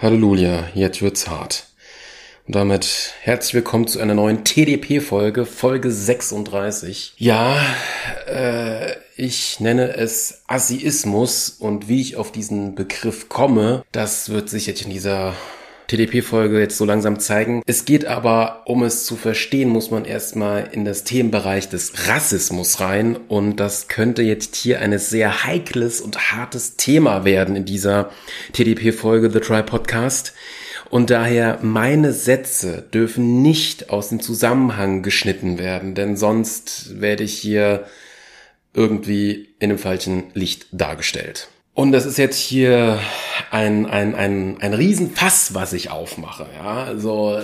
[0.00, 1.66] Halleluja, jetzt wird's hart.
[2.46, 7.14] Und damit herzlich willkommen zu einer neuen TDP-Folge, Folge 36.
[7.16, 7.60] Ja,
[8.28, 14.68] äh, ich nenne es Assiismus und wie ich auf diesen Begriff komme, das wird sich
[14.68, 15.34] jetzt in dieser
[15.88, 17.62] TDP-Folge jetzt so langsam zeigen.
[17.66, 22.80] Es geht aber, um es zu verstehen, muss man erstmal in das Themenbereich des Rassismus
[22.80, 23.16] rein.
[23.16, 28.10] Und das könnte jetzt hier ein sehr heikles und hartes Thema werden in dieser
[28.52, 30.34] TDP-Folge The Try Podcast.
[30.90, 37.34] Und daher meine Sätze dürfen nicht aus dem Zusammenhang geschnitten werden, denn sonst werde ich
[37.38, 37.86] hier
[38.74, 41.48] irgendwie in einem falschen Licht dargestellt.
[41.78, 42.98] Und das ist jetzt hier
[43.52, 46.48] ein, ein, ein, ein Riesenfass, was ich aufmache.
[46.56, 47.38] Ja, also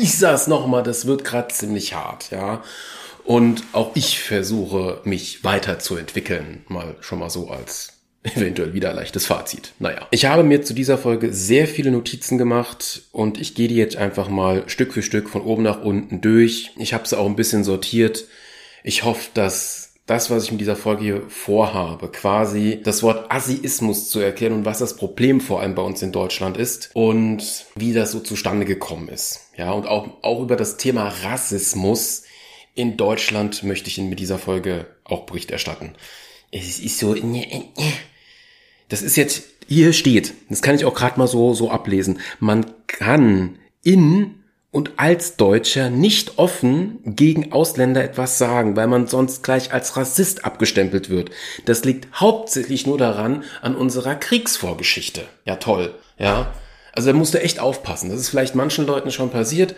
[0.00, 2.30] ich sag's nochmal, das wird gerade ziemlich hart.
[2.30, 2.62] Ja,
[3.24, 6.64] und auch ich versuche mich weiterzuentwickeln.
[6.68, 9.74] Mal schon mal so als eventuell wieder leichtes Fazit.
[9.78, 13.76] Naja, ich habe mir zu dieser Folge sehr viele Notizen gemacht und ich gehe die
[13.76, 16.70] jetzt einfach mal Stück für Stück von oben nach unten durch.
[16.78, 18.24] Ich habe sie auch ein bisschen sortiert.
[18.84, 24.10] Ich hoffe, dass das, was ich mit dieser Folge hier vorhabe, quasi das Wort Asiismus
[24.10, 27.92] zu erklären und was das Problem vor allem bei uns in Deutschland ist und wie
[27.92, 29.48] das so zustande gekommen ist.
[29.56, 32.24] Ja, und auch, auch über das Thema Rassismus
[32.74, 35.94] in Deutschland möchte ich Ihnen mit dieser Folge auch Bericht erstatten.
[36.50, 37.14] Es ist so,
[38.88, 42.18] das ist jetzt, hier steht, das kann ich auch gerade mal so, so ablesen.
[42.40, 44.41] Man kann in
[44.72, 50.44] und als Deutscher nicht offen gegen Ausländer etwas sagen, weil man sonst gleich als Rassist
[50.46, 51.30] abgestempelt wird.
[51.66, 55.22] Das liegt hauptsächlich nur daran, an unserer Kriegsvorgeschichte.
[55.44, 55.94] Ja, toll.
[56.18, 56.54] Ja.
[56.94, 58.10] Also da musst du echt aufpassen.
[58.10, 59.74] Das ist vielleicht manchen Leuten schon passiert.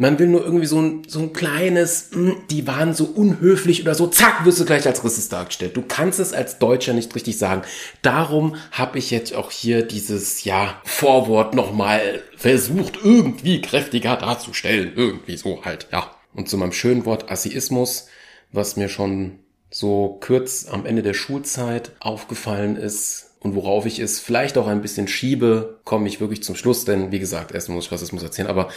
[0.00, 3.96] Man will nur irgendwie so ein, so ein kleines, hm, die waren so unhöflich oder
[3.96, 5.76] so, zack, wirst du gleich als Rassist dargestellt.
[5.76, 7.62] Du kannst es als Deutscher nicht richtig sagen.
[8.00, 14.92] Darum habe ich jetzt auch hier dieses, ja, Vorwort nochmal versucht, irgendwie kräftiger darzustellen.
[14.94, 16.12] Irgendwie so halt, ja.
[16.32, 18.06] Und zu meinem schönen Wort Assiismus,
[18.52, 24.18] was mir schon so kurz am Ende der Schulzeit aufgefallen ist, und worauf ich es
[24.18, 27.86] vielleicht auch ein bisschen schiebe, komme ich wirklich zum Schluss, denn wie gesagt, erst muss
[27.86, 28.68] ich Rassismus erzählen, aber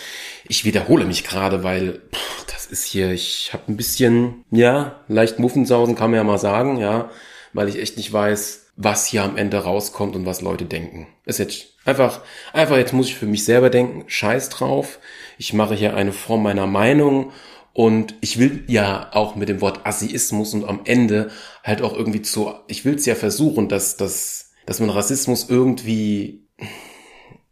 [0.48, 5.40] ich wiederhole mich gerade, weil pff, das ist hier, ich habe ein bisschen, ja, leicht
[5.40, 7.10] Muffensausen kann man ja mal sagen, ja,
[7.54, 11.08] weil ich echt nicht weiß, was hier am Ende rauskommt und was Leute denken.
[11.26, 12.22] Ist jetzt einfach,
[12.54, 15.00] einfach jetzt muss ich für mich selber denken, scheiß drauf.
[15.38, 17.32] Ich mache hier eine Form meiner Meinung
[17.74, 21.32] und ich will ja auch mit dem Wort Assiismus und am Ende
[21.64, 26.48] halt auch irgendwie zu, ich will es ja versuchen, dass, dass dass man Rassismus irgendwie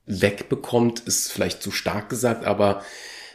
[0.05, 2.81] wegbekommt, ist vielleicht zu stark gesagt, aber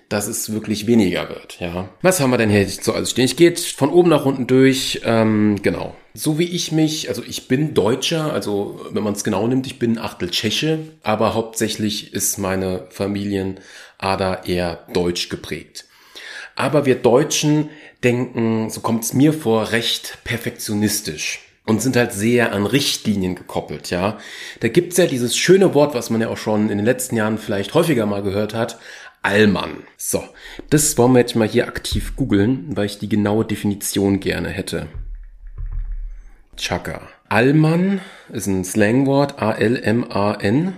[0.08, 1.90] dass es wirklich weniger wird, ja.
[2.00, 3.26] Was haben wir denn hier so alles stehen?
[3.26, 5.94] Ich gehe von oben nach unten durch, ähm, genau.
[6.14, 9.78] So wie ich mich, also ich bin Deutscher, also wenn man es genau nimmt, ich
[9.78, 15.84] bin Achtel Tscheche, aber hauptsächlich ist meine Familienader eher deutsch geprägt.
[16.56, 17.68] Aber wir Deutschen
[18.02, 23.90] denken, so kommt es mir vor, recht perfektionistisch und sind halt sehr an Richtlinien gekoppelt,
[23.90, 24.18] ja.
[24.60, 27.38] Da gibt's ja dieses schöne Wort, was man ja auch schon in den letzten Jahren
[27.38, 28.78] vielleicht häufiger mal gehört hat,
[29.22, 29.84] Allmann.
[29.96, 30.22] So,
[30.68, 34.88] das wollen wir jetzt mal hier aktiv googeln, weil ich die genaue Definition gerne hätte.
[36.56, 37.08] Chaka.
[37.28, 38.00] Allmann
[38.32, 40.74] ist ein Slangwort, A-L-M-A-N.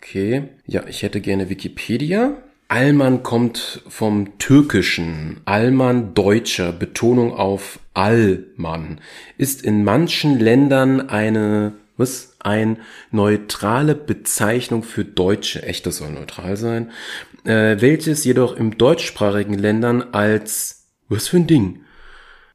[0.00, 0.44] Okay.
[0.64, 2.36] Ja, ich hätte gerne Wikipedia.
[2.68, 5.40] Allmann kommt vom Türkischen.
[5.46, 9.00] Allmann Deutscher, Betonung auf Allmann,
[9.38, 12.36] ist in manchen Ländern eine, was?
[12.40, 12.78] Ein
[13.10, 15.62] neutrale Bezeichnung für Deutsche.
[15.62, 16.90] Echt, das soll neutral sein.
[17.44, 21.84] Äh, welches jedoch im deutschsprachigen Ländern als, was für ein Ding?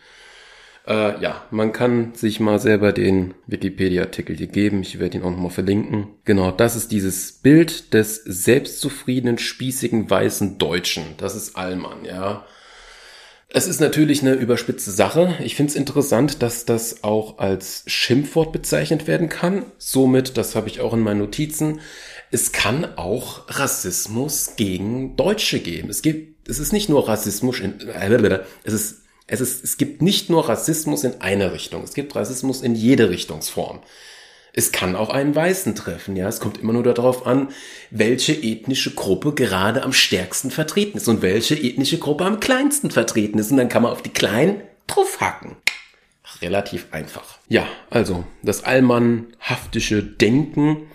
[0.87, 4.81] Äh, ja, man kann sich mal selber den Wikipedia-Artikel hier geben.
[4.81, 6.07] Ich werde ihn auch nochmal verlinken.
[6.25, 11.03] Genau, das ist dieses Bild des selbstzufriedenen, spießigen, weißen Deutschen.
[11.17, 12.45] Das ist Allmann, ja.
[13.53, 15.35] Es ist natürlich eine überspitzte Sache.
[15.43, 19.65] Ich finde es interessant, dass das auch als Schimpfwort bezeichnet werden kann.
[19.77, 21.81] Somit, das habe ich auch in meinen Notizen,
[22.31, 25.89] es kann auch Rassismus gegen Deutsche geben.
[25.89, 27.75] Es gibt, es ist nicht nur Rassismus in,
[28.63, 31.83] es ist, es ist, es gibt nicht nur Rassismus in eine Richtung.
[31.83, 33.81] Es gibt Rassismus in jede Richtungsform.
[34.53, 36.27] Es kann auch einen Weißen treffen, ja.
[36.27, 37.49] Es kommt immer nur darauf an,
[37.89, 43.39] welche ethnische Gruppe gerade am stärksten vertreten ist und welche ethnische Gruppe am kleinsten vertreten
[43.39, 43.51] ist.
[43.51, 45.55] Und dann kann man auf die Kleinen draufhacken.
[46.41, 47.37] Relativ einfach.
[47.47, 50.87] Ja, also das allmannhaftische Denken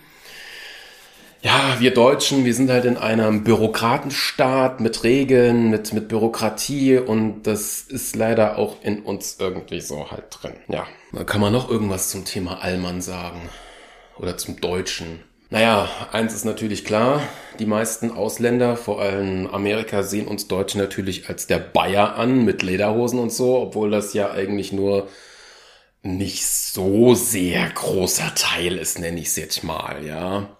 [1.41, 7.43] ja, wir Deutschen, wir sind halt in einem Bürokratenstaat mit Regeln, mit, mit Bürokratie und
[7.43, 10.53] das ist leider auch in uns irgendwie so halt drin.
[10.67, 13.49] Ja, da kann man noch irgendwas zum Thema Allmann sagen
[14.17, 15.23] oder zum Deutschen.
[15.49, 17.21] Naja, eins ist natürlich klar,
[17.59, 22.63] die meisten Ausländer, vor allem Amerika, sehen uns Deutsche natürlich als der Bayer an mit
[22.63, 25.07] Lederhosen und so, obwohl das ja eigentlich nur
[26.03, 30.56] nicht so sehr großer Teil ist, nenne ich es jetzt mal, ja.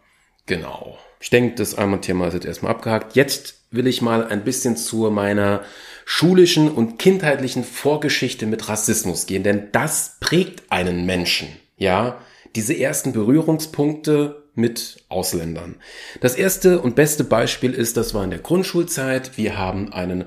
[0.47, 0.97] Genau.
[1.19, 3.15] Ich denke, das Alman-Thema ist jetzt erstmal abgehakt.
[3.15, 5.61] Jetzt will ich mal ein bisschen zu meiner
[6.05, 11.49] schulischen und kindheitlichen Vorgeschichte mit Rassismus gehen, denn das prägt einen Menschen.
[11.77, 12.21] Ja,
[12.55, 15.75] diese ersten Berührungspunkte mit Ausländern.
[16.21, 19.38] Das erste und beste Beispiel ist, das war in der Grundschulzeit.
[19.38, 20.25] Wir haben einen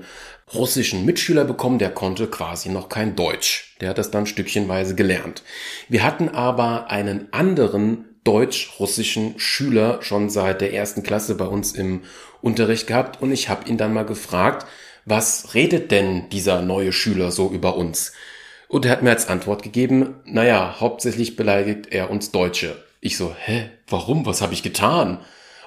[0.53, 3.75] russischen Mitschüler bekommen, der konnte quasi noch kein Deutsch.
[3.81, 5.43] Der hat das dann stückchenweise gelernt.
[5.89, 12.01] Wir hatten aber einen anderen deutsch-russischen Schüler schon seit der ersten Klasse bei uns im
[12.41, 14.67] Unterricht gehabt und ich habe ihn dann mal gefragt,
[15.05, 18.13] was redet denn dieser neue Schüler so über uns?
[18.67, 22.81] Und er hat mir als Antwort gegeben, naja, hauptsächlich beleidigt er uns Deutsche.
[23.01, 25.19] Ich so, hä, warum, was habe ich getan?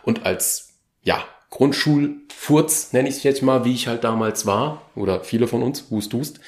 [0.02, 5.22] Und als, ja, Grundschulfurz, nenne ich es jetzt mal, wie ich halt damals war, oder
[5.22, 6.40] viele von uns, hust, hust,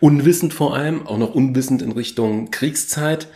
[0.00, 3.28] unwissend vor allem, auch noch unwissend in Richtung Kriegszeit,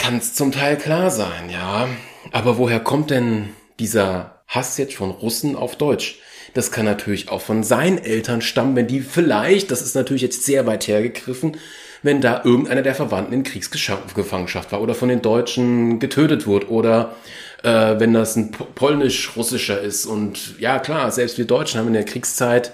[0.00, 1.88] kann es zum Teil klar sein, ja.
[2.32, 6.18] Aber woher kommt denn dieser Hass jetzt von Russen auf Deutsch?
[6.54, 10.44] Das kann natürlich auch von seinen Eltern stammen, wenn die vielleicht, das ist natürlich jetzt
[10.44, 11.58] sehr weit hergegriffen,
[12.02, 17.14] wenn da irgendeiner der Verwandten in Kriegsgefangenschaft war oder von den Deutschen getötet wurde oder
[17.62, 20.06] äh, wenn das ein polnisch-russischer ist.
[20.06, 22.72] Und ja, klar, selbst wir Deutschen haben in der Kriegszeit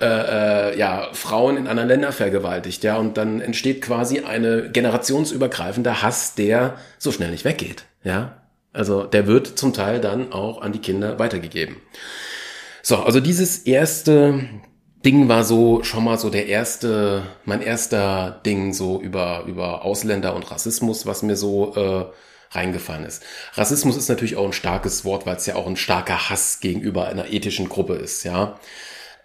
[0.00, 6.02] äh, äh, ja, Frauen in anderen Ländern vergewaltigt, ja, und dann entsteht quasi eine generationsübergreifender
[6.02, 8.42] Hass, der so schnell nicht weggeht, ja.
[8.72, 11.76] Also der wird zum Teil dann auch an die Kinder weitergegeben.
[12.82, 14.44] So, also dieses erste
[15.04, 20.36] Ding war so schon mal so der erste, mein erster Ding so über über Ausländer
[20.36, 22.04] und Rassismus, was mir so äh,
[22.54, 23.22] reingefallen ist.
[23.54, 27.08] Rassismus ist natürlich auch ein starkes Wort, weil es ja auch ein starker Hass gegenüber
[27.08, 28.58] einer ethischen Gruppe ist, ja.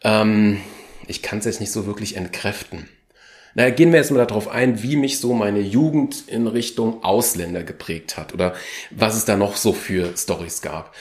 [0.03, 0.61] Ähm,
[1.07, 2.87] ich kann es jetzt nicht so wirklich entkräften.
[3.53, 7.63] Na, gehen wir jetzt mal darauf ein, wie mich so meine Jugend in Richtung Ausländer
[7.63, 8.53] geprägt hat oder
[8.91, 10.93] was es da noch so für Stories gab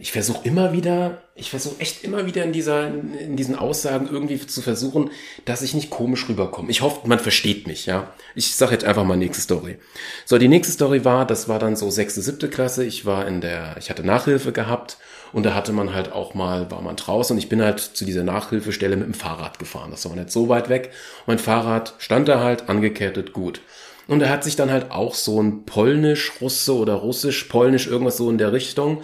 [0.00, 4.38] ich versuche immer wieder, ich versuche echt immer wieder in dieser, in diesen Aussagen irgendwie
[4.46, 5.10] zu versuchen,
[5.44, 6.70] dass ich nicht komisch rüberkomme.
[6.70, 8.12] Ich hoffe, man versteht mich, ja.
[8.34, 9.78] Ich sage jetzt einfach mal nächste Story.
[10.24, 12.84] So, die nächste Story war, das war dann so sechste, siebte Klasse.
[12.84, 14.98] Ich war in der, ich hatte Nachhilfe gehabt
[15.32, 18.04] und da hatte man halt auch mal, war man draußen und ich bin halt zu
[18.04, 19.90] dieser Nachhilfestelle mit dem Fahrrad gefahren.
[19.90, 20.90] Das war nicht so weit weg.
[21.26, 23.60] Mein Fahrrad stand da halt angekettet, gut.
[24.06, 28.38] Und er hat sich dann halt auch so ein Polnisch-Russe oder Russisch-Polnisch, irgendwas so in
[28.38, 29.02] der Richtung,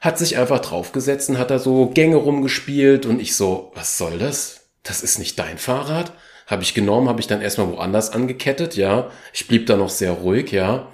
[0.00, 4.18] hat sich einfach draufgesetzt und hat da so Gänge rumgespielt und ich so, was soll
[4.18, 4.68] das?
[4.82, 6.12] Das ist nicht dein Fahrrad?
[6.46, 9.10] Habe ich genommen, habe ich dann erstmal woanders angekettet, ja.
[9.32, 10.92] Ich blieb da noch sehr ruhig, ja.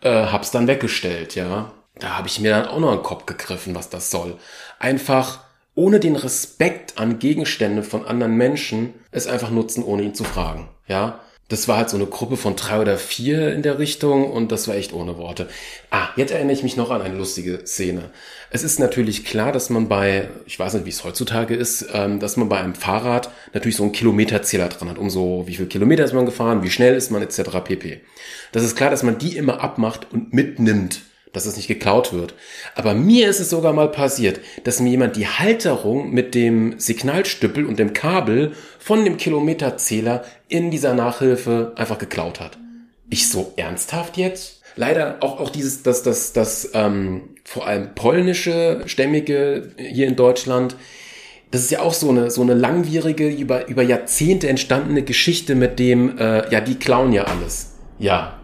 [0.00, 1.72] Äh, hab's dann weggestellt, ja.
[1.98, 4.36] Da habe ich mir dann auch noch einen Kopf gegriffen, was das soll.
[4.78, 5.40] Einfach
[5.74, 10.68] ohne den Respekt an Gegenstände von anderen Menschen es einfach nutzen, ohne ihn zu fragen,
[10.86, 14.50] ja das war halt so eine Gruppe von drei oder vier in der Richtung und
[14.50, 15.48] das war echt ohne Worte.
[15.90, 18.10] Ah, jetzt erinnere ich mich noch an eine lustige Szene.
[18.50, 22.18] Es ist natürlich klar, dass man bei, ich weiß nicht, wie es heutzutage ist, ähm,
[22.18, 25.66] dass man bei einem Fahrrad natürlich so einen Kilometerzähler dran hat, um so, wie viel
[25.66, 27.42] Kilometer ist man gefahren, wie schnell ist man etc.
[27.62, 28.00] pp.
[28.50, 31.02] Das ist klar, dass man die immer abmacht und mitnimmt
[31.36, 32.32] dass es nicht geklaut wird.
[32.74, 37.66] Aber mir ist es sogar mal passiert, dass mir jemand die Halterung mit dem Signalstüppel
[37.66, 42.56] und dem Kabel von dem Kilometerzähler in dieser Nachhilfe einfach geklaut hat.
[43.10, 44.62] Ich so ernsthaft jetzt?
[44.76, 50.74] Leider auch, auch dieses, das, das, das, ähm, vor allem polnische Stämmige hier in Deutschland,
[51.50, 55.78] das ist ja auch so eine, so eine langwierige, über, über Jahrzehnte entstandene Geschichte mit
[55.78, 57.74] dem, äh, ja, die klauen ja alles.
[57.98, 58.35] Ja,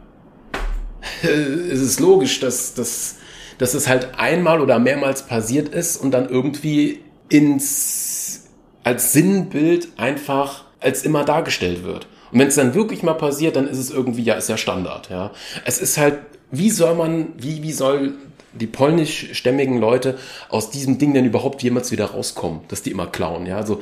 [1.23, 3.17] es ist logisch, dass, dass,
[3.59, 8.45] dass es halt einmal oder mehrmals passiert ist und dann irgendwie ins,
[8.85, 12.07] als Sinnbild einfach als immer dargestellt wird.
[12.33, 15.11] Und wenn es dann wirklich mal passiert, dann ist es irgendwie, ja, ist ja Standard,
[15.11, 15.33] ja.
[15.65, 16.19] Es ist halt,
[16.51, 18.15] wie soll man, wie, wie soll
[18.53, 20.19] die polnischstämmigen Leute
[20.49, 23.81] aus diesem Ding denn überhaupt jemals wieder rauskommen, dass die immer klauen, ja, also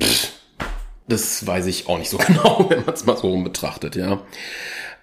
[0.00, 0.32] pff,
[1.08, 4.20] das weiß ich auch nicht so genau, wenn man es mal so betrachtet, ja.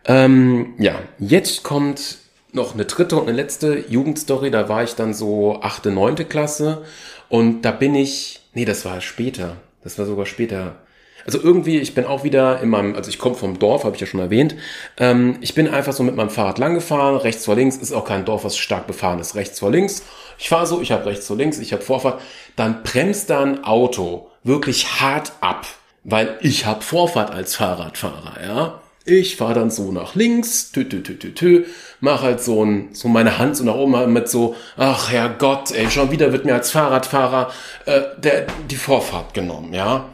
[0.06, 2.18] Ähm, ja, jetzt kommt
[2.52, 6.84] noch eine dritte und eine letzte Jugendstory, da war ich dann so achte, neunte Klasse
[7.28, 10.78] und da bin ich, nee, das war später, das war sogar später,
[11.26, 14.02] also irgendwie, ich bin auch wieder in meinem, also ich komme vom Dorf, habe ich
[14.02, 14.56] ja schon erwähnt.
[14.98, 18.06] Ähm, ich bin einfach so mit meinem Fahrrad lang gefahren, rechts vor links, ist auch
[18.06, 20.04] kein Dorf, was stark befahren ist, rechts vor links.
[20.40, 22.22] Ich fahre so, ich habe rechts vor links, ich habe Vorfahrt.
[22.56, 25.68] Dann bremst da ein Auto wirklich hart ab,
[26.04, 28.82] weil ich habe Vorfahrt als Fahrradfahrer, ja.
[29.10, 31.66] Ich fahre dann so nach links, tü, tü, tü, tü, tü,
[32.00, 35.90] mach halt so, ein, so meine Hand so nach oben mit so, ach Herrgott, ey,
[35.90, 37.52] schon wieder wird mir als Fahrradfahrer
[37.86, 40.10] äh, der, die Vorfahrt genommen, ja.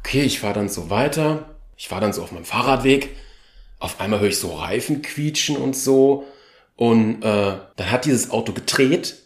[0.00, 1.44] Okay, ich fahre dann so weiter.
[1.76, 3.10] Ich war dann so auf meinem Fahrradweg.
[3.78, 6.26] Auf einmal höre ich so Reifen quietschen und so.
[6.76, 9.16] Und äh, dann hat dieses Auto gedreht,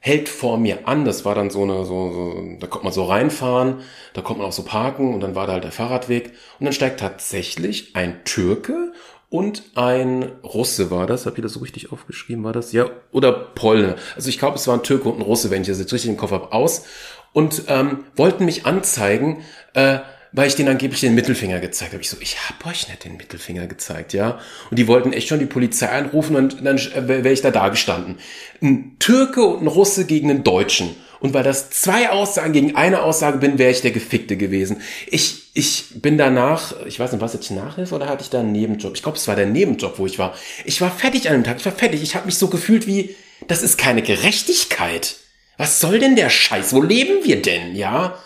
[0.00, 1.04] hält vor mir an.
[1.04, 3.80] Das war dann so eine, so, so, da kommt man so reinfahren,
[4.14, 6.32] da kommt man auch so parken und dann war da halt der Fahrradweg.
[6.58, 8.92] Und dann steigt tatsächlich ein Türke
[9.28, 11.26] und ein Russe war das.
[11.26, 12.42] Hab ich das so richtig aufgeschrieben?
[12.42, 12.72] War das?
[12.72, 13.96] Ja, oder Polne.
[14.16, 16.10] Also ich glaube, es war ein Türke und ein Russe, wenn ich das jetzt richtig
[16.10, 16.84] im Kopf habe, aus.
[17.32, 20.00] Und ähm, wollten mich anzeigen, äh,
[20.32, 22.02] weil ich denen angeblich den Mittelfinger gezeigt habe.
[22.02, 24.38] Ich so, ich hab euch nicht den Mittelfinger gezeigt, ja.
[24.70, 28.18] Und die wollten echt schon die Polizei anrufen und dann wäre ich da da gestanden.
[28.62, 30.94] Ein Türke und ein Russe gegen einen Deutschen.
[31.20, 34.80] Und weil das zwei Aussagen gegen eine Aussage bin, wäre ich der Gefickte gewesen.
[35.06, 38.52] Ich, ich bin danach, ich weiß nicht, was jetzt Nachhilfe oder hatte ich da einen
[38.52, 38.94] Nebenjob?
[38.94, 40.34] Ich glaube, es war der Nebenjob, wo ich war.
[40.64, 42.02] Ich war fertig an dem Tag, ich war fertig.
[42.02, 43.14] Ich habe mich so gefühlt wie,
[43.48, 45.16] das ist keine Gerechtigkeit.
[45.58, 46.72] Was soll denn der Scheiß?
[46.72, 48.18] Wo leben wir denn, ja?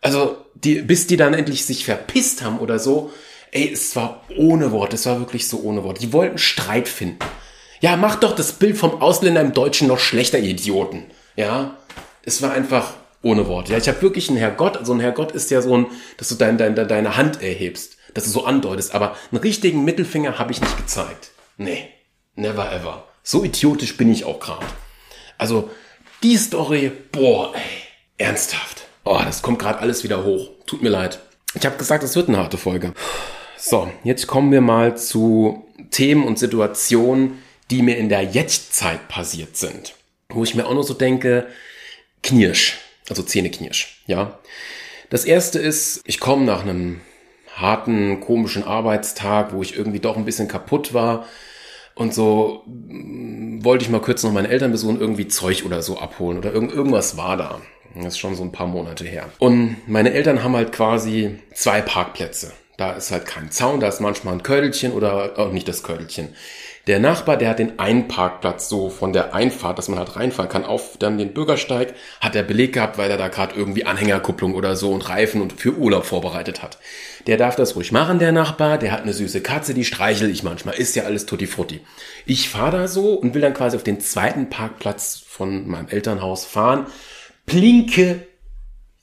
[0.00, 3.12] Also, die, bis die dann endlich sich verpisst haben oder so,
[3.52, 6.00] ey, es war ohne Wort, es war wirklich so ohne Wort.
[6.02, 7.18] Die wollten Streit finden.
[7.80, 11.04] Ja, mach doch das Bild vom Ausländer im Deutschen noch schlechter, Idioten.
[11.36, 11.76] Ja,
[12.24, 13.68] es war einfach ohne Wort.
[13.68, 15.86] Ja, ich habe wirklich einen Herrgott, also ein Herrgott ist ja so ein,
[16.16, 20.38] dass du dein, dein, deine Hand erhebst, dass du so andeutest, aber einen richtigen Mittelfinger
[20.38, 21.30] habe ich nicht gezeigt.
[21.56, 21.88] Nee,
[22.34, 23.04] never ever.
[23.22, 24.66] So idiotisch bin ich auch gerade.
[25.36, 25.70] Also,
[26.22, 28.87] die Story, boah, ey, ernsthaft.
[29.10, 30.50] Oh, das kommt gerade alles wieder hoch.
[30.66, 31.20] Tut mir leid.
[31.54, 32.92] Ich habe gesagt, es wird eine harte Folge.
[33.56, 39.56] So, jetzt kommen wir mal zu Themen und Situationen, die mir in der Jetztzeit passiert
[39.56, 39.94] sind.
[40.28, 41.46] Wo ich mir auch noch so denke,
[42.22, 42.76] Knirsch,
[43.08, 44.38] also Zähneknirsch, ja.
[45.08, 47.00] Das erste ist, ich komme nach einem
[47.56, 51.24] harten, komischen Arbeitstag, wo ich irgendwie doch ein bisschen kaputt war
[51.94, 55.98] und so mm, wollte ich mal kurz noch meine Eltern besuchen, irgendwie Zeug oder so
[55.98, 57.62] abholen oder irgend, irgendwas war da.
[58.04, 59.28] Das ist schon so ein paar Monate her.
[59.38, 62.52] Und meine Eltern haben halt quasi zwei Parkplätze.
[62.76, 66.28] Da ist halt kein Zaun, da ist manchmal ein Ködelchen oder auch nicht das Ködelchen.
[66.86, 70.50] Der Nachbar, der hat den einen Parkplatz so von der Einfahrt, dass man halt reinfahren
[70.50, 74.54] kann, auf dann den Bürgersteig, hat er Beleg gehabt, weil er da gerade irgendwie Anhängerkupplung
[74.54, 76.78] oder so und Reifen und für Urlaub vorbereitet hat.
[77.26, 80.44] Der darf das ruhig machen, der Nachbar, der hat eine süße Katze, die streichel ich
[80.44, 81.80] manchmal, ist ja alles tutti frutti.
[82.24, 86.46] Ich fahre da so und will dann quasi auf den zweiten Parkplatz von meinem Elternhaus
[86.46, 86.86] fahren
[87.48, 88.26] Plinke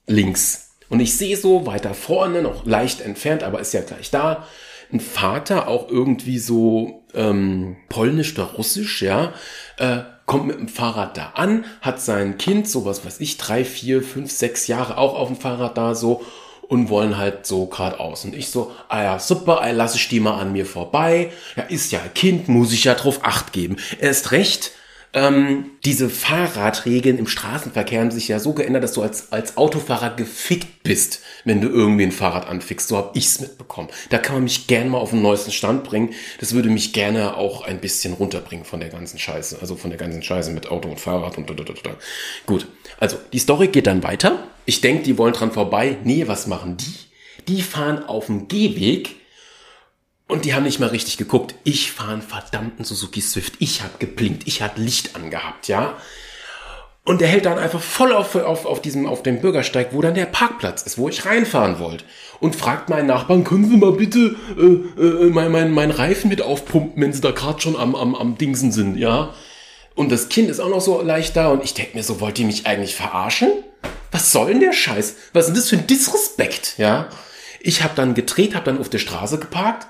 [0.07, 0.71] links.
[0.89, 4.47] Und ich sehe so weiter vorne, noch leicht entfernt, aber ist ja gleich da,
[4.93, 9.33] ein Vater, auch irgendwie so ähm, polnisch oder russisch, ja,
[9.77, 13.65] äh, kommt mit dem Fahrrad da an, hat sein Kind, so was weiß ich, drei,
[13.65, 16.23] vier, fünf, sechs Jahre auch auf dem Fahrrad da so
[16.67, 18.25] und wollen halt so geradeaus.
[18.25, 21.31] Und ich so, ah ja, super, ey, lass ich die mal an mir vorbei.
[21.55, 23.77] Ja, ist ja ein Kind, muss ich ja drauf acht geben.
[23.99, 24.71] Er ist recht,
[25.15, 30.13] ähm, diese Fahrradregeln im Straßenverkehr haben sich ja so geändert, dass du als, als Autofahrer
[30.13, 32.89] gefickt bist, wenn du irgendwie ein Fahrrad anfickst.
[32.89, 33.87] So habe ich's mitbekommen.
[34.09, 36.09] Da kann man mich gerne mal auf den neuesten Stand bringen.
[36.41, 39.59] Das würde mich gerne auch ein bisschen runterbringen von der ganzen Scheiße.
[39.61, 41.91] Also von der ganzen Scheiße mit Auto und Fahrrad und da, da, da, da.
[42.45, 42.67] Gut.
[42.99, 44.43] Also, die Story geht dann weiter.
[44.65, 45.97] Ich denke, die wollen dran vorbei.
[46.03, 46.93] Nee, was machen die?
[47.47, 49.15] Die fahren auf dem Gehweg
[50.27, 51.55] und die haben nicht mal richtig geguckt.
[51.63, 53.53] Ich fahre einen verdammten Suzuki Swift.
[53.59, 54.47] Ich habe geblinkt.
[54.47, 55.95] Ich hatte Licht angehabt, ja.
[57.03, 60.15] Und der hält dann einfach voll auf, auf, auf diesem, auf dem Bürgersteig, wo dann
[60.15, 62.03] der Parkplatz ist, wo ich reinfahren wollte.
[62.39, 66.41] Und fragt meinen Nachbarn, können Sie mal bitte äh, äh, mein, mein, mein Reifen mit
[66.41, 69.35] aufpumpen, wenn Sie da gerade schon am, am, am Dingsen sind, ja?
[69.93, 72.39] Und das Kind ist auch noch so leicht da und ich denke mir so, wollt
[72.39, 73.51] ihr mich eigentlich verarschen?
[74.11, 75.15] Was soll denn der Scheiß?
[75.31, 77.09] Was ist denn das für ein Disrespekt, ja?
[77.61, 79.87] Ich habe dann gedreht, habe dann auf der Straße geparkt,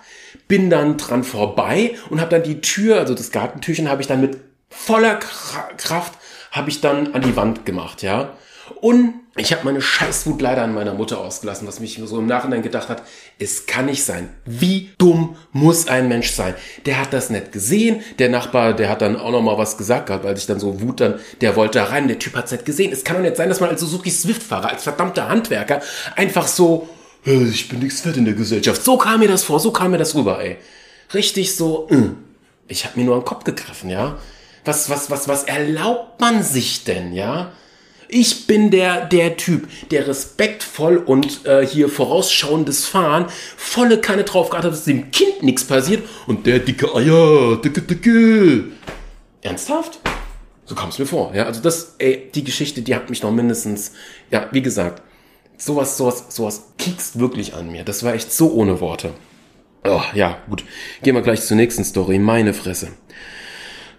[0.48, 4.22] bin dann dran vorbei und habe dann die Tür, also das Gartentürchen, habe ich dann
[4.22, 4.38] mit
[4.70, 6.14] voller Kraft
[6.52, 8.34] habe ich dann an die Wand gemacht, ja.
[8.82, 12.62] Und ich habe meine Scheißwut leider an meiner Mutter ausgelassen, was mich so im Nachhinein
[12.62, 13.04] gedacht hat,
[13.38, 14.30] es kann nicht sein.
[14.46, 16.56] Wie dumm muss ein Mensch sein?
[16.86, 18.02] Der hat das nicht gesehen.
[18.18, 20.82] Der Nachbar, der hat dann auch noch mal was gesagt gehabt, als ich dann so
[20.82, 22.94] Wut dann, der wollte da rein, der Typ hat's nicht gesehen.
[22.94, 25.82] Es kann doch nicht sein, dass man als Suzuki Swift-Fahrer, als verdammter Handwerker
[26.16, 26.88] einfach so,
[27.26, 28.84] ich bin nichts wert in der Gesellschaft.
[28.84, 30.58] So kam mir das vor, so kam mir das rüber, ey.
[31.14, 32.10] Richtig so, äh.
[32.68, 34.18] ich habe mir nur den Kopf gegriffen, ja.
[34.64, 37.52] Was, was, was, was erlaubt man sich denn, ja?
[38.08, 43.26] Ich bin der, der Typ, der respektvoll und äh, hier vorausschauendes Fahren
[43.58, 48.66] volle Kanne drauf hat, dass dem Kind nichts passiert und der dicke Eier, dicke, dicke.
[49.42, 50.00] Ernsthaft?
[50.66, 51.34] So kam es mir vor.
[51.34, 53.94] Ja, also das, ey, die Geschichte, die hat mich noch mindestens,
[54.32, 55.02] ja, wie gesagt,
[55.58, 57.84] sowas, sowas, sowas kiekst wirklich an mir.
[57.84, 59.14] Das war echt so ohne Worte.
[59.84, 60.64] Oh, ja, gut.
[61.04, 62.18] Gehen wir gleich zur nächsten Story.
[62.20, 62.90] Meine Fresse.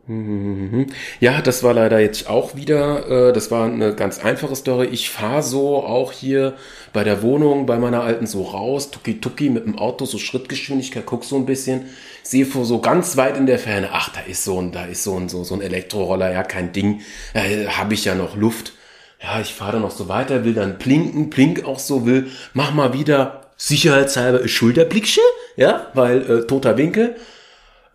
[0.08, 0.86] Mhm.
[1.18, 4.86] Ja, das war leider jetzt auch wieder, äh, das war eine ganz einfache Story.
[4.92, 6.54] Ich fahre so auch hier
[6.92, 11.04] bei der Wohnung bei meiner alten so raus, tuki tuki mit dem Auto, so Schrittgeschwindigkeit,
[11.06, 11.86] guck so ein bisschen,
[12.22, 15.16] sehe so ganz weit in der Ferne, ach, da ist so ein, da ist so
[15.18, 17.00] ein, so, so ein Elektroroller, ja, kein Ding,
[17.34, 18.74] äh, habe ich ja noch Luft.
[19.22, 22.72] Ja, ich fahre dann noch so weiter, will dann blinken, blink auch so, will, mach
[22.72, 25.22] mal wieder sicherheitshalber Schulterblicksche,
[25.56, 27.16] ja, weil äh, toter Winkel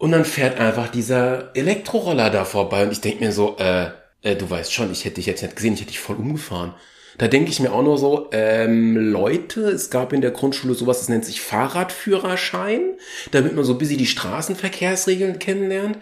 [0.01, 3.91] und dann fährt einfach dieser Elektroroller da vorbei und ich denke mir so, äh,
[4.23, 6.73] äh, du weißt schon, ich hätte dich jetzt nicht gesehen, ich hätte dich voll umgefahren.
[7.19, 10.99] Da denke ich mir auch nur so, ähm, Leute, es gab in der Grundschule sowas,
[10.99, 12.95] das nennt sich Fahrradführerschein,
[13.31, 15.99] damit man so ein bisschen die Straßenverkehrsregeln kennenlernt.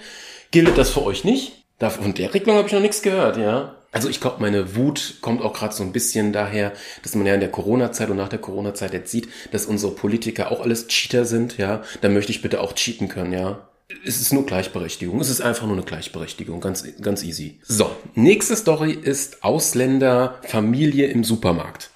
[0.52, 1.66] Gilt das für euch nicht?
[1.80, 3.76] Von der Regelung habe ich noch nichts gehört, ja.
[3.92, 7.34] Also ich glaube, meine Wut kommt auch gerade so ein bisschen daher, dass man ja
[7.34, 11.26] in der Corona-Zeit und nach der Corona-Zeit jetzt sieht, dass unsere Politiker auch alles Cheater
[11.26, 11.82] sind, ja.
[12.02, 13.70] Da möchte ich bitte auch cheaten können, ja
[14.06, 15.20] es ist nur Gleichberechtigung.
[15.20, 16.62] Es ist einfach nur eine Gleichberechtigung.
[16.62, 17.60] Ganz, ganz easy.
[17.64, 17.90] So.
[18.16, 21.90] Nächste Story ist Ausländer, Familie im Supermarkt.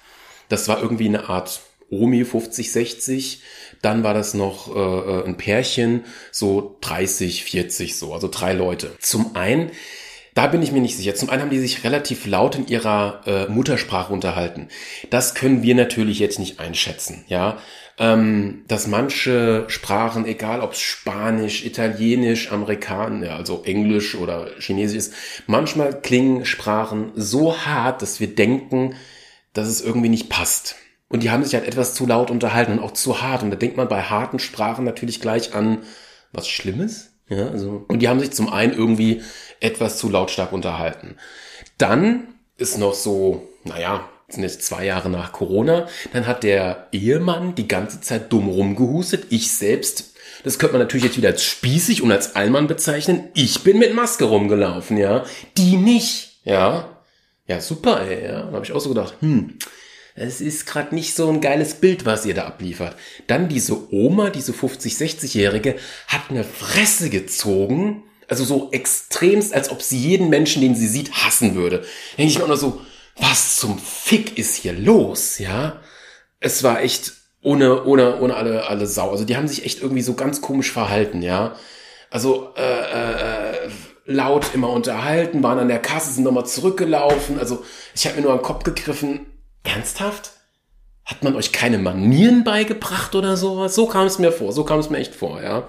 [0.48, 1.60] Das war irgendwie eine Art
[1.90, 3.42] Omi 50, 60.
[3.80, 8.92] Dann war das noch äh, ein Pärchen, so 30, 40, so, also drei Leute.
[9.00, 9.70] Zum einen,
[10.34, 11.14] da bin ich mir nicht sicher.
[11.14, 14.68] Zum einen haben die sich relativ laut in ihrer äh, Muttersprache unterhalten.
[15.10, 17.58] Das können wir natürlich jetzt nicht einschätzen, ja
[17.98, 24.98] ähm, dass manche Sprachen, egal ob es Spanisch, Italienisch, Amerikanisch, ja, also Englisch oder Chinesisch
[24.98, 25.14] ist,
[25.46, 28.96] manchmal klingen Sprachen so hart, dass wir denken,
[29.52, 30.76] dass es irgendwie nicht passt.
[31.08, 33.44] Und die haben sich halt etwas zu laut unterhalten und auch zu hart.
[33.44, 35.82] Und da denkt man bei harten Sprachen natürlich gleich an
[36.32, 37.13] was Schlimmes.
[37.28, 39.22] Ja, also, und die haben sich zum einen irgendwie
[39.60, 41.16] etwas zu lautstark unterhalten.
[41.78, 47.54] Dann ist noch so, naja, sind jetzt zwei Jahre nach Corona, dann hat der Ehemann
[47.54, 49.26] die ganze Zeit dumm rumgehustet.
[49.30, 53.28] Ich selbst, das könnte man natürlich jetzt wieder als spießig und als Allmann bezeichnen.
[53.34, 55.24] Ich bin mit Maske rumgelaufen, ja.
[55.56, 56.90] Die nicht, ja.
[57.46, 58.42] Ja, super, ey, ja.
[58.44, 59.58] Da habe ich auch so gedacht, hm,
[60.14, 62.96] es ist gerade nicht so ein geiles Bild, was ihr da abliefert.
[63.26, 68.04] Dann diese Oma, diese 50, 60-Jährige, hat eine Fresse gezogen.
[68.28, 71.84] Also so extremst, als ob sie jeden Menschen, den sie sieht, hassen würde.
[72.16, 72.80] Denke ich mir auch noch so,
[73.16, 75.80] was zum Fick ist hier los, ja?
[76.40, 79.10] Es war echt ohne, ohne, ohne alle, alle Sau.
[79.10, 81.56] Also die haben sich echt irgendwie so ganz komisch verhalten, ja?
[82.10, 83.70] Also, äh, äh,
[84.06, 87.38] laut immer unterhalten, waren an der Kasse, sind nochmal zurückgelaufen.
[87.38, 89.26] Also ich habe mir nur den Kopf gegriffen.
[89.64, 90.32] Ernsthaft?
[91.04, 93.74] Hat man euch keine Manieren beigebracht oder sowas?
[93.74, 95.68] So kam es mir vor, so kam es mir echt vor, ja.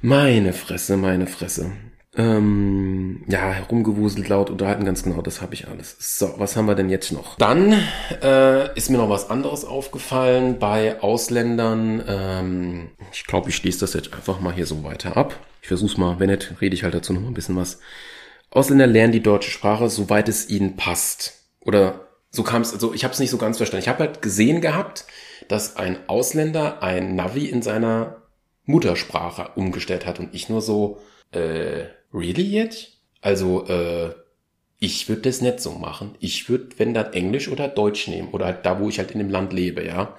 [0.00, 1.72] Meine Fresse, meine Fresse.
[2.16, 5.96] Ähm, ja, herumgewuselt, laut unterhalten, ganz genau, das habe ich alles.
[5.98, 7.36] So, was haben wir denn jetzt noch?
[7.38, 7.72] Dann
[8.22, 12.04] äh, ist mir noch was anderes aufgefallen bei Ausländern.
[12.06, 15.34] Ähm, ich glaube, ich schließe das jetzt einfach mal hier so weiter ab.
[15.60, 17.80] Ich versuch's mal, wenn nicht, rede ich halt dazu noch mal ein bisschen was.
[18.50, 21.32] Ausländer lernen die deutsche Sprache, soweit es ihnen passt.
[21.60, 23.84] Oder so kam es, also ich habe es nicht so ganz verstanden.
[23.84, 25.04] Ich habe halt gesehen gehabt,
[25.48, 28.22] dass ein Ausländer ein Navi in seiner
[28.64, 32.98] Muttersprache umgestellt hat und ich nur so, äh, really jetzt?
[33.20, 34.14] Also, äh,
[34.80, 36.16] ich würde das nicht so machen.
[36.18, 39.18] Ich würde, wenn dann Englisch oder Deutsch nehmen oder halt da, wo ich halt in
[39.18, 40.16] dem Land lebe, ja.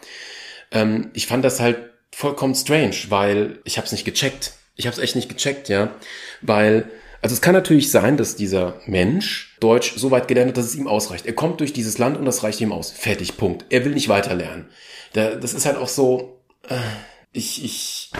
[0.71, 1.78] Ähm, ich fand das halt
[2.12, 4.54] vollkommen strange, weil ich habe es nicht gecheckt.
[4.75, 5.91] Ich habe es echt nicht gecheckt, ja,
[6.41, 6.89] weil
[7.25, 10.75] also es kann natürlich sein, dass dieser Mensch Deutsch so weit gelernt hat, dass es
[10.75, 11.25] ihm ausreicht.
[11.25, 12.91] Er kommt durch dieses Land und das reicht ihm aus.
[12.91, 13.65] Fertig, Punkt.
[13.69, 14.67] Er will nicht weiterlernen.
[15.13, 16.39] Das ist halt auch so.
[16.69, 16.75] Äh,
[17.31, 18.11] ich ich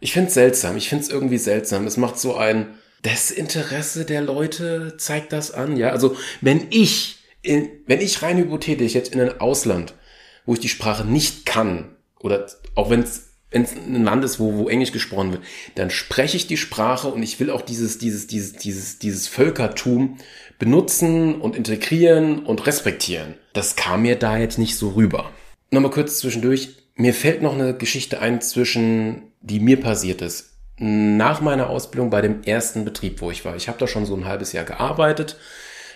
[0.00, 0.78] ich finde es seltsam.
[0.78, 1.86] Ich finde es irgendwie seltsam.
[1.86, 5.90] Es macht so ein Desinteresse der Leute zeigt das an, ja.
[5.90, 9.92] Also wenn ich, in, wenn ich rein hypothetisch jetzt in ein Ausland,
[10.46, 13.25] wo ich die Sprache nicht kann, oder auch wenn es
[13.56, 15.42] wenn es ein Land ist, wo, wo Englisch gesprochen wird,
[15.76, 20.18] dann spreche ich die Sprache und ich will auch dieses, dieses, dieses, dieses, dieses Völkertum
[20.58, 23.34] benutzen und integrieren und respektieren.
[23.54, 25.30] Das kam mir da jetzt nicht so rüber.
[25.70, 26.76] Nochmal kurz zwischendurch.
[26.96, 30.58] Mir fällt noch eine Geschichte ein zwischen, die mir passiert ist.
[30.78, 33.56] Nach meiner Ausbildung bei dem ersten Betrieb, wo ich war.
[33.56, 35.38] Ich habe da schon so ein halbes Jahr gearbeitet.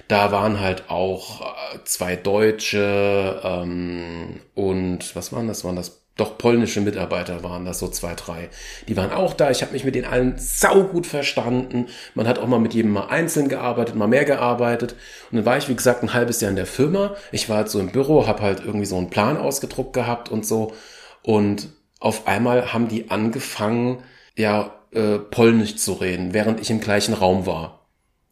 [0.09, 5.63] Da waren halt auch äh, zwei Deutsche ähm, und was waren das?
[5.63, 8.51] Waren das doch polnische Mitarbeiter waren das, so zwei, drei.
[8.89, 9.51] Die waren auch da.
[9.51, 11.87] Ich habe mich mit denen allen saugut verstanden.
[12.15, 14.95] Man hat auch mal mit jedem mal einzeln gearbeitet, mal mehr gearbeitet.
[15.31, 17.17] Und dann war ich, wie gesagt, ein halbes Jahr in der Firma.
[17.33, 20.47] Ich war halt so im Büro, habe halt irgendwie so einen Plan ausgedruckt gehabt und
[20.47, 20.75] so.
[21.23, 24.03] Und auf einmal haben die angefangen,
[24.37, 27.87] ja, äh, polnisch zu reden, während ich im gleichen Raum war.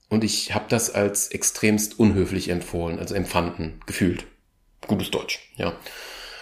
[0.08, 4.24] Und ich habe das als extremst unhöflich empfohlen, also empfanden, gefühlt.
[4.86, 5.74] Gutes Deutsch, ja.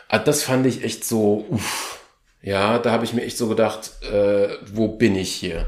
[0.09, 2.01] Ah, das fand ich echt so, uff.
[2.43, 5.67] Ja, da habe ich mir echt so gedacht, äh, wo bin ich hier?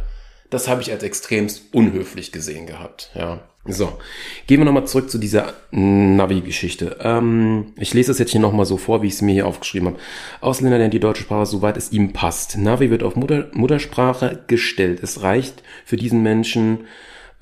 [0.50, 3.10] Das habe ich als extremst unhöflich gesehen gehabt.
[3.14, 3.40] Ja.
[3.70, 3.98] So,
[4.46, 6.96] gehen wir nochmal zurück zu dieser Navi-Geschichte.
[7.00, 9.88] Ähm, ich lese es jetzt hier nochmal so vor, wie ich es mir hier aufgeschrieben
[9.88, 9.98] habe.
[10.40, 12.56] Ausländer lernen die deutsche Sprache, soweit es ihm passt.
[12.56, 15.02] Navi wird auf Mutter, Muttersprache gestellt.
[15.02, 16.86] Es reicht für diesen Menschen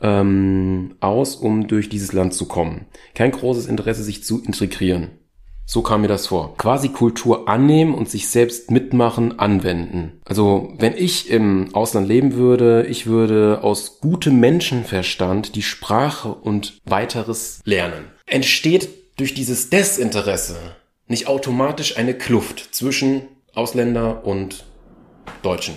[0.03, 2.87] ähm, aus, um durch dieses Land zu kommen.
[3.15, 5.11] Kein großes Interesse, sich zu integrieren.
[5.69, 6.57] So kam mir das vor.
[6.57, 10.21] Quasi Kultur annehmen und sich selbst mitmachen, anwenden.
[10.25, 16.79] Also wenn ich im Ausland leben würde, ich würde aus gutem Menschenverstand die Sprache und
[16.85, 18.05] weiteres lernen.
[18.27, 20.57] Entsteht durch dieses Desinteresse
[21.09, 23.23] nicht automatisch eine Kluft zwischen
[23.55, 24.65] Ausländer und
[25.43, 25.75] Deutschen.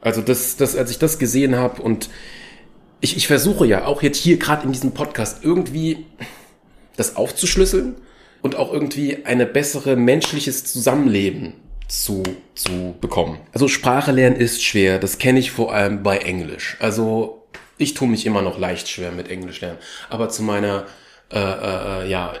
[0.00, 2.08] Also das, das, als ich das gesehen habe und
[3.00, 6.06] ich, ich versuche ja auch jetzt hier gerade in diesem Podcast irgendwie
[6.96, 7.96] das aufzuschlüsseln
[8.44, 11.54] und auch irgendwie eine bessere menschliches Zusammenleben
[11.88, 12.22] zu,
[12.54, 13.38] zu bekommen.
[13.54, 14.98] Also Sprache lernen ist schwer.
[14.98, 16.76] Das kenne ich vor allem bei Englisch.
[16.78, 17.46] Also
[17.78, 19.78] ich tue mich immer noch leicht schwer mit Englisch lernen.
[20.10, 20.84] Aber zu meiner
[21.32, 22.34] äh, äh, ja,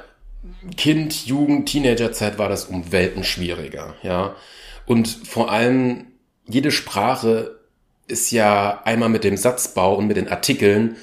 [0.76, 3.94] Kind, Jugend, Teenagerzeit war das um Welten schwieriger.
[4.02, 4.36] Ja.
[4.84, 6.08] Und vor allem
[6.46, 7.60] jede Sprache
[8.08, 10.96] ist ja einmal mit dem Satzbau und mit den Artikeln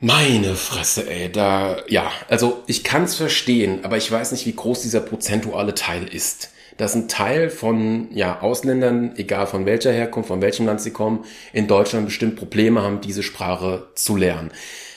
[0.00, 4.54] meine Fresse, ey, da, ja, also ich kann es verstehen, aber ich weiß nicht, wie
[4.54, 6.50] groß dieser prozentuale Teil ist.
[6.76, 11.24] Dass ein Teil von ja, Ausländern, egal von welcher Herkunft, von welchem Land sie kommen,
[11.54, 14.50] in Deutschland bestimmt Probleme haben, diese Sprache zu lernen.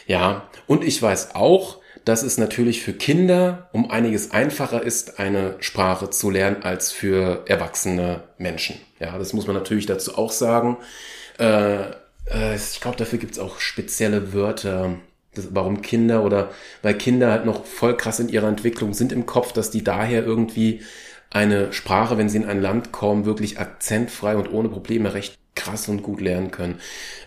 [0.06, 5.56] Ja, und ich weiß auch, dass es natürlich für Kinder um einiges einfacher ist, eine
[5.60, 8.76] Sprache zu lernen, als für erwachsene Menschen.
[9.00, 10.78] Ja, das muss man natürlich dazu auch sagen.
[11.38, 11.92] Äh,
[12.32, 14.96] äh, ich glaube, dafür gibt's auch spezielle Wörter.
[15.36, 16.50] Das, warum Kinder oder
[16.82, 20.26] weil Kinder halt noch voll krass in ihrer Entwicklung sind im Kopf, dass die daher
[20.26, 20.82] irgendwie
[21.30, 25.88] eine Sprache, wenn sie in ein Land kommen, wirklich akzentfrei und ohne Probleme recht krass
[25.88, 26.80] und gut lernen können.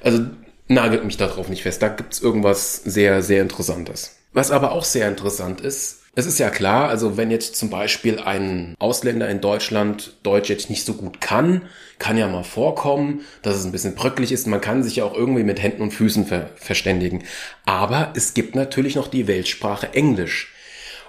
[0.03, 0.25] Also
[0.69, 1.83] nagelt mich darauf nicht fest.
[1.83, 4.17] Da gibt's irgendwas sehr, sehr Interessantes.
[4.33, 8.19] Was aber auch sehr interessant ist, es ist ja klar, also wenn jetzt zum Beispiel
[8.19, 11.63] ein Ausländer in Deutschland Deutsch jetzt nicht so gut kann,
[11.99, 14.47] kann ja mal vorkommen, dass es ein bisschen bröcklich ist.
[14.47, 17.25] Man kann sich ja auch irgendwie mit Händen und Füßen ver verständigen.
[17.65, 20.53] Aber es gibt natürlich noch die Weltsprache Englisch.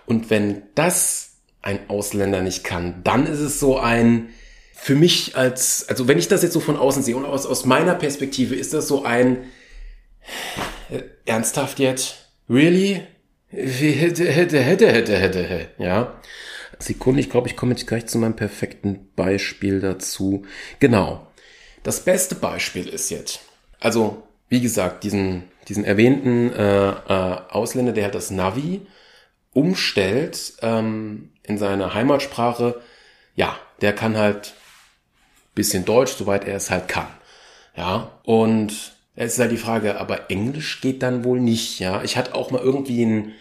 [0.05, 4.29] Und wenn das ein Ausländer nicht kann, dann ist es so ein,
[4.73, 7.65] für mich als, also wenn ich das jetzt so von außen sehe und aus, aus
[7.65, 9.43] meiner Perspektive ist das so ein,
[10.89, 12.29] äh, ernsthaft jetzt?
[12.49, 13.01] Really?
[13.53, 16.19] Hätte, hätte, hätte, hätte, hätte, ja.
[16.79, 20.45] Sekunde, ich glaube, ich komme jetzt gleich zu meinem perfekten Beispiel dazu.
[20.79, 21.27] Genau.
[21.83, 23.41] Das beste Beispiel ist jetzt,
[23.79, 28.81] also wie gesagt, diesen, diesen erwähnten äh, äh, Ausländer, der halt das Navi
[29.53, 32.81] umstellt ähm, in seine Heimatsprache,
[33.35, 34.53] ja, der kann halt
[35.55, 37.07] bisschen Deutsch, soweit er es halt kann.
[37.75, 42.03] Ja, und Jetzt ist halt die Frage, aber Englisch geht dann wohl nicht, ja.
[42.03, 43.33] Ich hatte auch mal irgendwie ein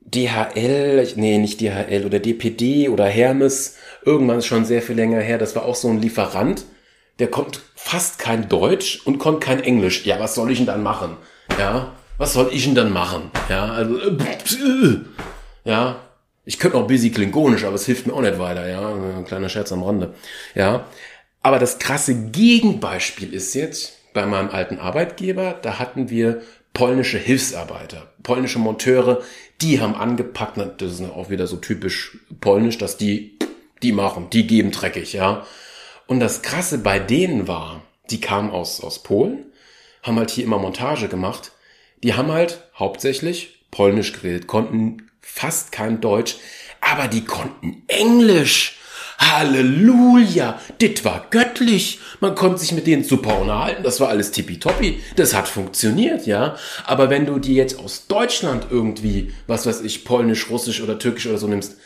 [0.00, 5.38] DHL, nee, nicht DHL oder DPD oder Hermes, irgendwann ist schon sehr viel länger her,
[5.38, 6.64] das war auch so ein Lieferant,
[7.20, 10.06] der konnte fast kein Deutsch und konnte kein Englisch.
[10.06, 11.16] Ja, was soll ich denn dann machen?
[11.58, 13.30] Ja, was soll ich denn dann machen?
[13.48, 14.96] Ja, also, äh,
[15.64, 16.00] ja,
[16.44, 19.48] ich könnte auch busy klingonisch, aber es hilft mir auch nicht weiter, ja, ein kleiner
[19.48, 20.14] Scherz am Rande,
[20.54, 20.86] ja.
[21.42, 26.42] Aber das krasse Gegenbeispiel ist jetzt, bei meinem alten Arbeitgeber, da hatten wir
[26.72, 29.22] polnische Hilfsarbeiter, polnische Monteure,
[29.60, 33.38] die haben angepackt, das ist auch wieder so typisch polnisch, dass die,
[33.82, 35.46] die machen, die geben dreckig, ja.
[36.06, 39.46] Und das Krasse bei denen war, die kamen aus, aus Polen,
[40.02, 41.52] haben halt hier immer Montage gemacht,
[42.02, 46.36] die haben halt hauptsächlich polnisch geredet, konnten fast kein Deutsch,
[46.80, 48.79] aber die konnten Englisch.
[49.20, 52.00] Halleluja, dit war göttlich.
[52.20, 55.00] Man konnte sich mit denen super unterhalten, das war alles tippitoppi.
[55.14, 56.56] Das hat funktioniert, ja.
[56.86, 61.26] Aber wenn du die jetzt aus Deutschland irgendwie, was weiß ich, polnisch, russisch oder türkisch
[61.26, 61.76] oder so nimmst,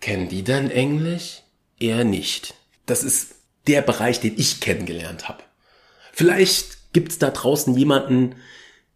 [0.00, 1.42] kennen die dann Englisch?
[1.78, 2.54] Eher nicht.
[2.84, 3.36] Das ist
[3.68, 5.42] der Bereich, den ich kennengelernt habe.
[6.12, 8.34] Vielleicht gibt's da draußen jemanden,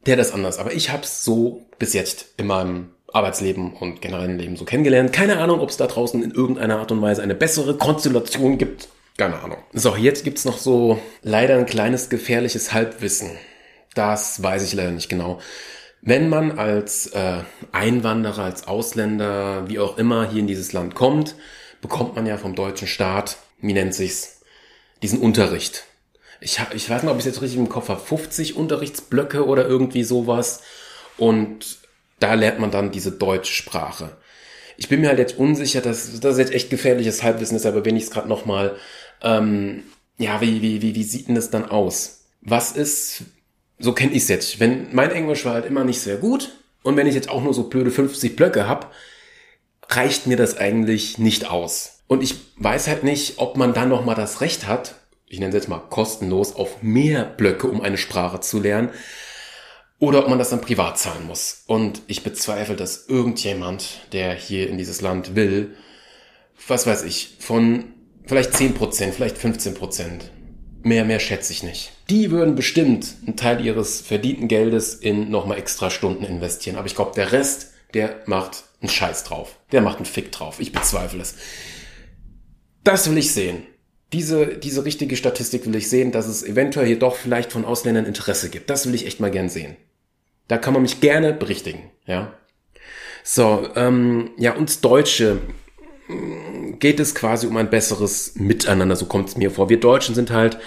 [0.06, 4.56] der das anders, aber ich hab's so bis jetzt in meinem Arbeitsleben und generellen Leben
[4.56, 5.12] so kennengelernt.
[5.12, 8.88] Keine Ahnung, ob es da draußen in irgendeiner Art und Weise eine bessere Konstellation gibt.
[9.16, 9.58] Keine Ahnung.
[9.72, 13.30] So, jetzt gibt's noch so leider ein kleines gefährliches Halbwissen.
[13.94, 15.40] Das weiß ich leider nicht genau.
[16.02, 17.38] Wenn man als äh,
[17.72, 21.34] Einwanderer, als Ausländer, wie auch immer hier in dieses Land kommt,
[21.80, 24.42] bekommt man ja vom deutschen Staat, wie nennt sich's,
[25.02, 25.84] diesen Unterricht.
[26.40, 29.66] Ich, hab, ich weiß nicht, ob ich jetzt richtig im Kopf habe, 50 Unterrichtsblöcke oder
[29.66, 30.62] irgendwie sowas.
[31.16, 31.78] Und
[32.20, 34.16] da lernt man dann diese deutsche Sprache.
[34.76, 37.96] Ich bin mir halt jetzt unsicher, dass das jetzt echt gefährliches Halbwissen ist, aber wenn
[37.96, 38.76] ich es gerade nochmal,
[39.22, 39.82] ähm,
[40.18, 42.26] ja, wie, wie, wie, wie sieht denn das dann aus?
[42.40, 43.22] Was ist,
[43.78, 46.52] so kenne ich es jetzt, wenn mein Englisch war halt immer nicht sehr gut
[46.82, 48.92] und wenn ich jetzt auch nur so blöde 50 Blöcke hab,
[49.88, 52.00] reicht mir das eigentlich nicht aus.
[52.06, 54.94] Und ich weiß halt nicht, ob man dann nochmal das Recht hat,
[55.26, 58.90] ich nenne es jetzt mal kostenlos, auf mehr Blöcke, um eine Sprache zu lernen,
[60.00, 61.64] oder ob man das dann privat zahlen muss.
[61.66, 65.74] Und ich bezweifle, dass irgendjemand, der hier in dieses Land will,
[66.66, 67.94] was weiß ich, von
[68.26, 70.20] vielleicht 10%, vielleicht 15%,
[70.82, 71.92] mehr, mehr schätze ich nicht.
[72.10, 76.76] Die würden bestimmt einen Teil ihres verdienten Geldes in nochmal extra Stunden investieren.
[76.76, 79.58] Aber ich glaube, der Rest, der macht einen Scheiß drauf.
[79.72, 80.60] Der macht einen Fick drauf.
[80.60, 81.34] Ich bezweifle es.
[82.84, 83.64] Das will ich sehen.
[84.12, 88.06] Diese, diese richtige Statistik will ich sehen, dass es eventuell hier doch vielleicht von Ausländern
[88.06, 88.70] Interesse gibt.
[88.70, 89.76] Das will ich echt mal gern sehen.
[90.48, 92.32] Da kann man mich gerne berichtigen, ja.
[93.22, 95.38] So, ähm, ja, uns Deutsche
[96.08, 99.68] mm, geht es quasi um ein besseres Miteinander, so kommt es mir vor.
[99.68, 100.58] Wir Deutschen sind halt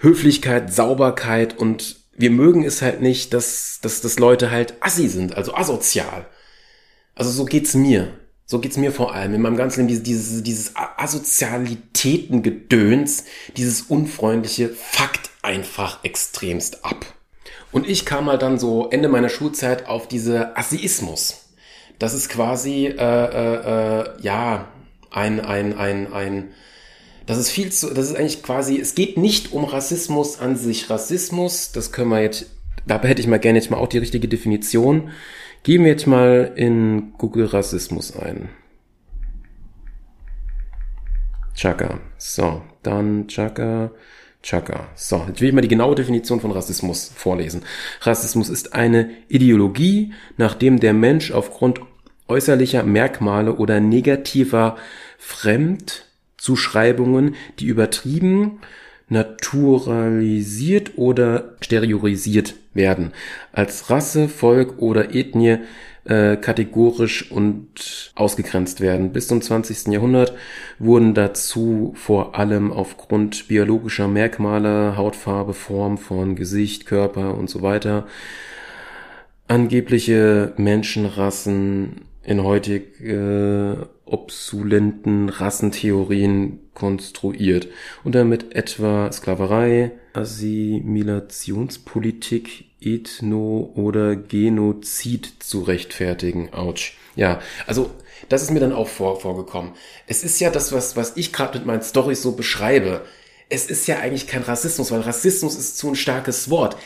[0.00, 5.36] Höflichkeit, Sauberkeit und wir mögen es halt nicht, dass, dass, dass Leute halt assi sind,
[5.36, 6.26] also asozial.
[7.14, 8.14] Also so geht's mir.
[8.48, 10.04] So geht's mir vor allem in meinem ganzen Leben.
[10.04, 13.24] Dieses, dieses Asozialitätengedöns,
[13.56, 17.04] dieses unfreundliche, fuckt einfach extremst ab.
[17.72, 21.46] Und ich kam halt dann so Ende meiner Schulzeit auf diese Assiismus.
[21.98, 24.68] Das ist quasi, äh, äh, äh, ja,
[25.10, 26.50] ein, ein, ein, ein,
[27.26, 30.90] das ist viel zu, das ist eigentlich quasi, es geht nicht um Rassismus an sich.
[30.90, 32.46] Rassismus, das können wir jetzt,
[32.86, 35.10] dabei hätte ich mal gerne jetzt mal auch die richtige Definition.
[35.62, 38.50] Geben wir jetzt mal in Google Rassismus ein.
[41.54, 41.98] Chaka.
[42.18, 43.90] So, dann Chaka.
[44.46, 44.88] Chaka.
[44.94, 47.64] So, jetzt will ich mal die genaue Definition von Rassismus vorlesen.
[48.02, 51.80] Rassismus ist eine Ideologie, nachdem der Mensch aufgrund
[52.28, 54.76] äußerlicher Merkmale oder negativer
[55.18, 58.60] Fremdzuschreibungen, die übertrieben,
[59.08, 63.14] naturalisiert oder stereorisiert werden,
[63.50, 65.58] als Rasse, Volk oder Ethnie
[66.08, 69.12] äh, kategorisch und ausgegrenzt werden.
[69.12, 69.92] Bis zum 20.
[69.92, 70.32] Jahrhundert
[70.78, 78.06] wurden dazu vor allem aufgrund biologischer Merkmale, Hautfarbe, Form von Gesicht, Körper und so weiter
[79.48, 87.68] angebliche Menschenrassen in heutig äh, obsolenten Rassentheorien konstruiert
[88.04, 96.52] und damit etwa Sklaverei, Assimilationspolitik, Ethno- oder Genozid zu rechtfertigen.
[96.52, 96.96] Autsch.
[97.14, 97.90] Ja, also
[98.28, 99.72] das ist mir dann auch vor, vorgekommen.
[100.06, 103.04] Es ist ja das, was, was ich gerade mit meinen Storys so beschreibe.
[103.48, 106.76] Es ist ja eigentlich kein Rassismus, weil Rassismus ist zu ein starkes Wort.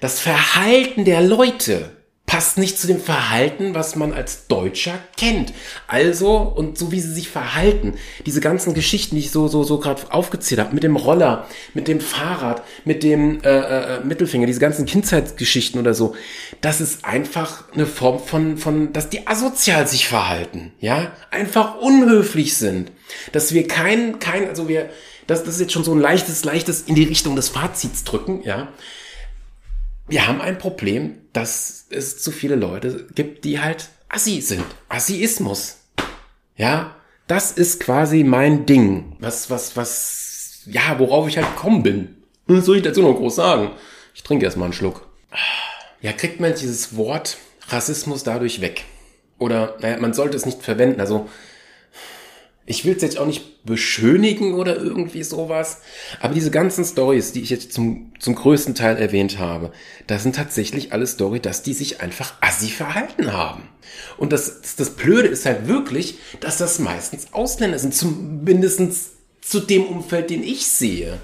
[0.00, 5.52] Das Verhalten der Leute passt nicht zu dem Verhalten, was man als Deutscher kennt.
[5.86, 7.94] Also, und so wie sie sich verhalten,
[8.26, 11.86] diese ganzen Geschichten, die ich so, so, so gerade aufgezählt habe, mit dem Roller, mit
[11.86, 16.16] dem Fahrrad, mit dem äh, äh, Mittelfinger, diese ganzen Kindheitsgeschichten oder so,
[16.60, 22.56] das ist einfach eine Form von, von, dass die asozial sich verhalten, ja, einfach unhöflich
[22.56, 22.90] sind,
[23.32, 24.90] dass wir kein, kein, also wir,
[25.28, 28.42] das, das ist jetzt schon so ein leichtes, leichtes in die Richtung des Fazits drücken,
[28.42, 28.68] ja,
[30.08, 34.64] wir haben ein Problem, dass es zu viele Leute gibt, die halt Assi sind.
[34.88, 35.78] Assiismus.
[36.56, 39.16] Ja, das ist quasi mein Ding.
[39.18, 42.16] Was, was, was, ja, worauf ich halt gekommen bin.
[42.46, 43.72] Was soll ich dazu noch groß sagen?
[44.14, 45.06] Ich trinke erstmal einen Schluck.
[46.00, 47.38] Ja, kriegt man dieses Wort
[47.68, 48.84] Rassismus dadurch weg?
[49.38, 51.00] Oder, naja, man sollte es nicht verwenden.
[51.00, 51.28] Also,
[52.68, 55.82] Ich will es jetzt auch nicht beschönigen oder irgendwie sowas,
[56.20, 59.70] aber diese ganzen Stories, die ich jetzt zum, zum größten Teil erwähnt habe,
[60.08, 63.68] das sind tatsächlich alle Story, dass die sich einfach assi verhalten haben.
[64.18, 69.84] Und das, das, Blöde ist halt wirklich, dass das meistens Ausländer sind, zumindestens zu dem
[69.84, 71.18] Umfeld, den ich sehe.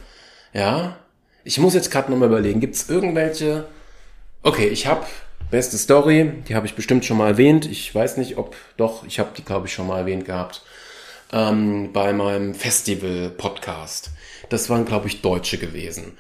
[0.52, 0.96] Ja,
[1.42, 3.66] ich muss jetzt gerade nochmal überlegen, gibt es irgendwelche...
[4.44, 5.06] Okay, ich habe
[5.50, 7.66] beste Story, die habe ich bestimmt schon mal erwähnt.
[7.66, 10.62] Ich weiß nicht, ob doch, ich habe die, glaube ich, schon mal erwähnt gehabt
[11.32, 14.10] ähm, bei meinem Festival-Podcast.
[14.48, 16.12] Das waren, glaube ich, Deutsche gewesen.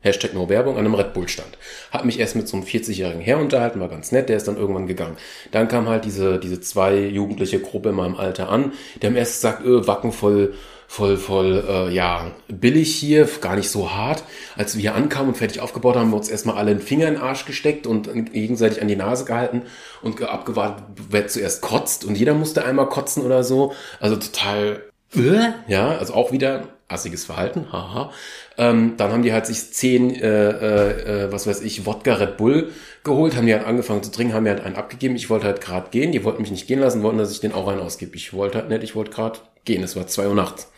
[0.00, 1.58] Hashtag No Werbung an einem Red Bull stand.
[1.90, 4.56] Hab mich erst mit so einem 40-jährigen Herr unterhalten, war ganz nett, der ist dann
[4.56, 5.16] irgendwann gegangen.
[5.50, 9.34] Dann kam halt diese, diese zwei jugendliche Gruppe in meinem Alter an, die haben erst
[9.34, 10.54] gesagt, öh, Wacken voll,
[10.90, 14.24] voll, voll, äh, ja, billig hier, gar nicht so hart.
[14.56, 17.06] Als wir hier ankamen und fertig aufgebaut haben, haben wir uns erstmal alle einen Finger
[17.06, 19.62] in den Arsch gesteckt und gegenseitig an die Nase gehalten
[20.02, 23.74] und abgewartet, wer zuerst kotzt und jeder musste einmal kotzen oder so.
[24.00, 24.82] Also total,
[25.14, 28.10] äh, ja, also auch wieder assiges Verhalten, haha.
[28.56, 32.38] Ähm, dann haben die halt sich zehn, äh, äh, äh, was weiß ich, Wodka Red
[32.38, 32.72] Bull
[33.04, 35.14] geholt, haben die halt angefangen zu trinken, haben mir halt einen abgegeben.
[35.16, 37.52] Ich wollte halt gerade gehen, die wollten mich nicht gehen lassen, wollten, dass ich den
[37.52, 38.16] auch einen ausgebe.
[38.16, 40.72] Ich wollte halt nicht, ich wollte gerade gehen, es war zwei Uhr nachts.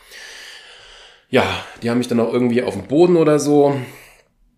[1.31, 3.75] Ja, die haben mich dann auch irgendwie auf dem Boden oder so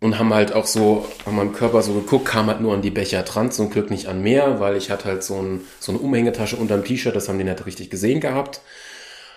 [0.01, 2.89] und haben halt auch so an meinem Körper so geguckt, kam halt nur an die
[2.89, 6.01] Becher dran, zum Glück nicht an mehr, weil ich hatte halt so, ein, so eine
[6.01, 8.59] Umhängetasche unterm T-Shirt, das haben die nicht richtig gesehen gehabt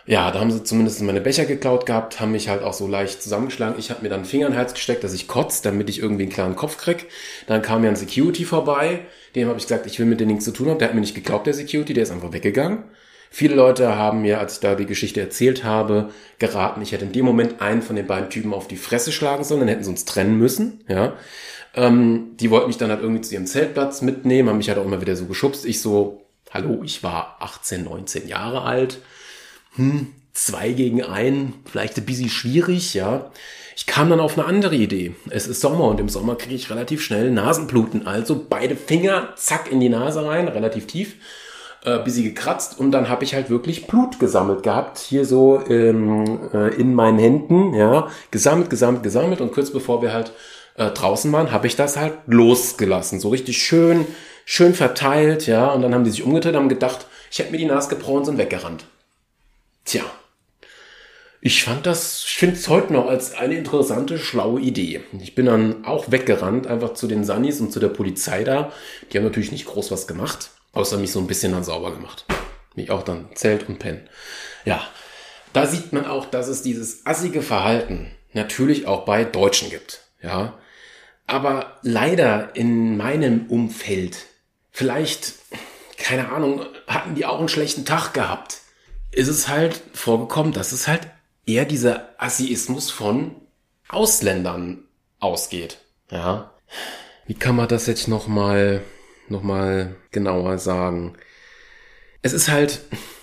[0.07, 3.20] ja, da haben sie zumindest meine Becher geklaut gehabt, haben mich halt auch so leicht
[3.22, 3.77] zusammengeschlagen.
[3.79, 6.22] Ich habe mir dann Finger in den Hals gesteckt, dass ich kotze, damit ich irgendwie
[6.22, 7.09] einen klaren Kopf krieg.
[7.49, 9.01] Dann kam mir ein Security vorbei,
[9.35, 10.79] dem habe ich gesagt, ich will mit dem nichts zu tun haben.
[10.79, 12.85] Der hat mir nicht geglaubt, der Security, der ist einfach weggegangen.
[13.31, 17.12] Viele Leute haben mir, als ich da die Geschichte erzählt habe, geraten, ich hätte in
[17.12, 19.91] dem Moment einen von den beiden Typen auf die Fresse schlagen sollen, dann hätten sie
[19.91, 21.15] uns trennen müssen, ja.
[21.75, 24.87] Ähm, die wollten mich dann halt irgendwie zu ihrem Zeltplatz mitnehmen, haben mich halt auch
[24.87, 25.67] immer wieder so geschubst.
[25.67, 28.99] Ich so, hallo, ich war 18, 19 Jahre alt
[29.77, 33.31] hm, zwei gegen ein, vielleicht ein bisschen schwierig, ja.
[33.77, 35.15] Ich kam dann auf eine andere Idee.
[35.29, 38.07] Es ist Sommer und im Sommer kriege ich relativ schnell Nasenbluten.
[38.07, 41.17] Also beide Finger, zack, in die Nase rein, relativ tief,
[41.87, 46.51] äh, bisschen gekratzt und dann habe ich halt wirklich Blut gesammelt gehabt, hier so ähm,
[46.53, 50.33] äh, in meinen Händen, ja, gesammelt, gesammelt, gesammelt und kurz bevor wir halt
[50.77, 54.07] äh, draußen waren, habe ich das halt losgelassen, so richtig schön,
[54.44, 57.66] schön verteilt, ja, und dann haben die sich umgedreht, haben gedacht, ich hätte mir die
[57.66, 58.85] Nase gebrochen und sind weggerannt.
[59.85, 60.03] Tja,
[61.40, 65.03] ich fand das, ich finde es heute noch als eine interessante, schlaue Idee.
[65.20, 68.72] Ich bin dann auch weggerannt, einfach zu den Sunnis und zu der Polizei da.
[69.12, 72.25] Die haben natürlich nicht groß was gemacht, außer mich so ein bisschen dann sauber gemacht.
[72.75, 74.09] Mich auch dann Zelt und Pen.
[74.65, 74.87] Ja,
[75.53, 80.03] da sieht man auch, dass es dieses assige Verhalten natürlich auch bei Deutschen gibt.
[80.23, 80.59] Ja,
[81.27, 84.19] aber leider in meinem Umfeld,
[84.71, 85.35] vielleicht,
[85.97, 88.61] keine Ahnung, hatten die auch einen schlechten Tag gehabt
[89.17, 91.09] ist es halt vorgekommen, dass es halt
[91.47, 93.35] eher dieser Assiismus von
[93.89, 94.85] Ausländern
[95.21, 95.79] ausgeht.
[96.11, 96.53] Ja.
[97.27, 98.83] Wie kann man das jetzt nochmal
[99.29, 101.15] noch mal genauer sagen?
[102.23, 102.81] Es ist halt,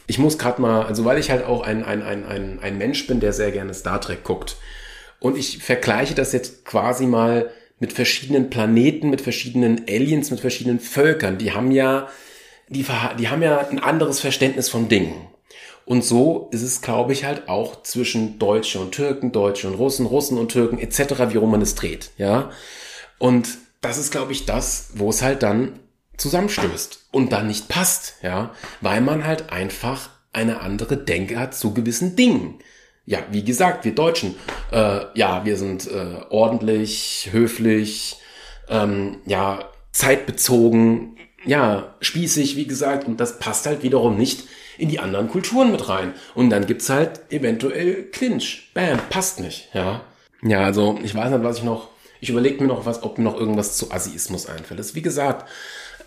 [0.07, 3.07] ich muss gerade mal, also weil ich halt auch ein, ein, ein, ein, ein Mensch
[3.07, 4.57] bin, der sehr gerne Star Trek guckt.
[5.19, 10.79] Und ich vergleiche das jetzt quasi mal mit verschiedenen Planeten, mit verschiedenen Aliens, mit verschiedenen
[10.79, 11.37] Völkern.
[11.37, 12.07] Die haben ja,
[12.69, 12.85] die,
[13.19, 15.27] die haben ja ein anderes Verständnis von Dingen.
[15.85, 20.05] Und so ist es, glaube ich, halt auch zwischen Deutsche und Türken, Deutsche und Russen,
[20.05, 22.51] Russen und Türken etc., wie rum man es dreht, ja.
[23.19, 23.49] Und
[23.81, 25.79] das ist, glaube ich, das, wo es halt dann
[26.17, 31.73] zusammenstößt und dann nicht passt, ja, weil man halt einfach eine andere Denke hat zu
[31.73, 32.59] gewissen Dingen.
[33.05, 34.35] Ja, wie gesagt, wir Deutschen,
[34.71, 38.17] äh, ja, wir sind äh, ordentlich, höflich,
[38.69, 44.47] ähm, ja, zeitbezogen, ja, spießig, wie gesagt, und das passt halt wiederum nicht
[44.77, 46.13] in die anderen Kulturen mit rein.
[46.33, 48.71] Und dann gibt's halt eventuell Clinch.
[48.73, 50.01] Bam, passt nicht, ja.
[50.41, 53.23] Ja, also ich weiß nicht, was ich noch, ich überlege mir noch was, ob mir
[53.23, 54.79] noch irgendwas zu Asiismus einfällt.
[54.79, 55.49] Das ist wie gesagt,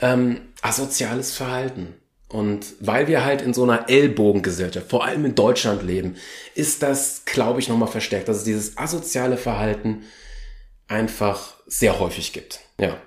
[0.00, 1.94] ähm, asoziales Verhalten.
[2.28, 6.16] Und weil wir halt in so einer Ellbogengesellschaft, vor allem in Deutschland leben,
[6.54, 10.02] ist das, glaube ich, nochmal verstärkt, dass es dieses asoziale Verhalten
[10.88, 12.60] einfach sehr häufig gibt.
[12.80, 13.00] Ja.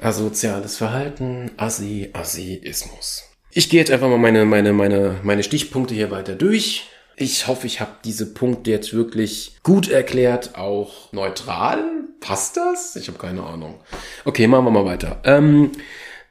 [0.00, 3.24] Asoziales Verhalten, Assi, Asiismus.
[3.50, 6.88] Ich gehe jetzt einfach mal meine, meine, meine, meine Stichpunkte hier weiter durch.
[7.16, 11.82] Ich hoffe, ich habe diese Punkte jetzt wirklich gut erklärt, auch neutral.
[12.20, 12.96] Passt das?
[12.96, 13.80] Ich habe keine Ahnung.
[14.24, 15.20] Okay, machen wir mal weiter.
[15.24, 15.72] Ähm,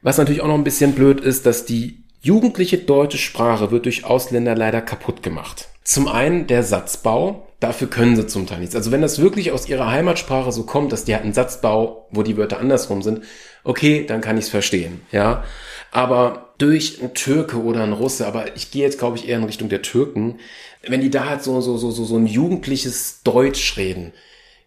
[0.00, 4.04] was natürlich auch noch ein bisschen blöd ist, dass die jugendliche deutsche Sprache wird durch
[4.04, 5.68] Ausländer leider kaputt gemacht.
[5.84, 8.76] Zum einen der Satzbau, dafür können sie zum Teil nichts.
[8.76, 12.22] Also wenn das wirklich aus ihrer Heimatsprache so kommt, dass die halt einen Satzbau, wo
[12.22, 13.24] die Wörter andersrum sind,
[13.64, 15.44] okay, dann kann ich es verstehen, ja.
[15.90, 19.44] Aber durch einen Türke oder einen Russe, aber ich gehe jetzt, glaube ich, eher in
[19.44, 20.38] Richtung der Türken,
[20.86, 24.12] wenn die da halt so, so, so, so, so ein jugendliches Deutsch reden,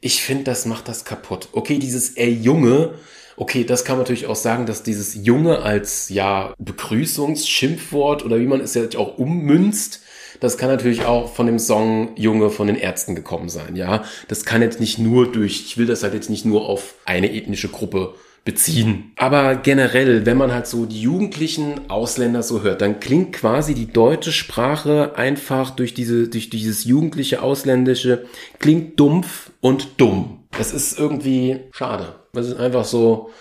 [0.01, 1.49] ich finde, das macht das kaputt.
[1.51, 2.93] Okay, dieses ey Junge,
[3.38, 8.45] okay, das kann man natürlich auch sagen, dass dieses Junge als, ja, Begrüßungsschimpfwort oder wie
[8.45, 10.01] man es jetzt auch ummünzt,
[10.39, 14.03] das kann natürlich auch von dem Song Junge von den Ärzten gekommen sein, ja.
[14.28, 17.34] Das kann jetzt nicht nur durch, ich will das halt jetzt nicht nur auf eine
[17.34, 18.16] ethnische Gruppe
[18.46, 19.12] beziehen.
[19.18, 23.91] Aber generell, wenn man halt so die jugendlichen Ausländer so hört, dann klingt quasi die
[23.91, 28.26] deutsche Sprache einfach durch diese, durch dieses jugendliche Ausländische,
[28.60, 30.43] klingt dumpf und dumm.
[30.58, 32.16] Das ist irgendwie schade.
[32.32, 33.32] Das ist einfach so,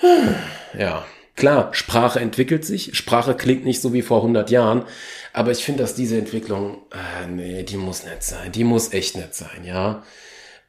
[0.78, 1.06] ja.
[1.36, 2.96] Klar, Sprache entwickelt sich.
[2.96, 4.84] Sprache klingt nicht so wie vor 100 Jahren.
[5.32, 8.52] Aber ich finde, dass diese Entwicklung, äh, nee, die muss nett sein.
[8.52, 10.04] Die muss echt nett sein, ja.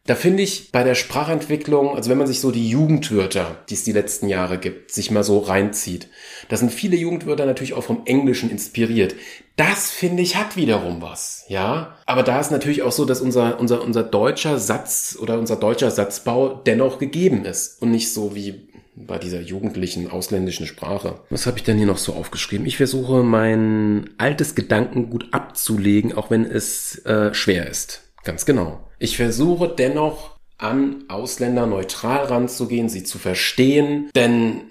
[0.08, 3.84] Da finde ich bei der Sprachentwicklung, also wenn man sich so die Jugendwörter, die es
[3.84, 6.10] die letzten Jahre gibt, sich mal so reinzieht,
[6.48, 9.16] da sind viele Jugendwörter natürlich auch vom Englischen inspiriert.
[9.56, 11.98] Das finde ich hat wiederum was, ja.
[12.06, 15.90] Aber da ist natürlich auch so, dass unser, unser, unser deutscher Satz oder unser deutscher
[15.90, 21.22] Satzbau dennoch gegeben ist und nicht so wie bei dieser jugendlichen ausländischen Sprache.
[21.32, 22.68] Was habe ich denn hier noch so aufgeschrieben?
[22.68, 28.05] Ich versuche mein altes Gedankengut abzulegen, auch wenn es äh, schwer ist.
[28.26, 28.82] Ganz genau.
[29.00, 34.64] Ich versuche dennoch an Ausländer neutral ranzugehen, sie zu verstehen, denn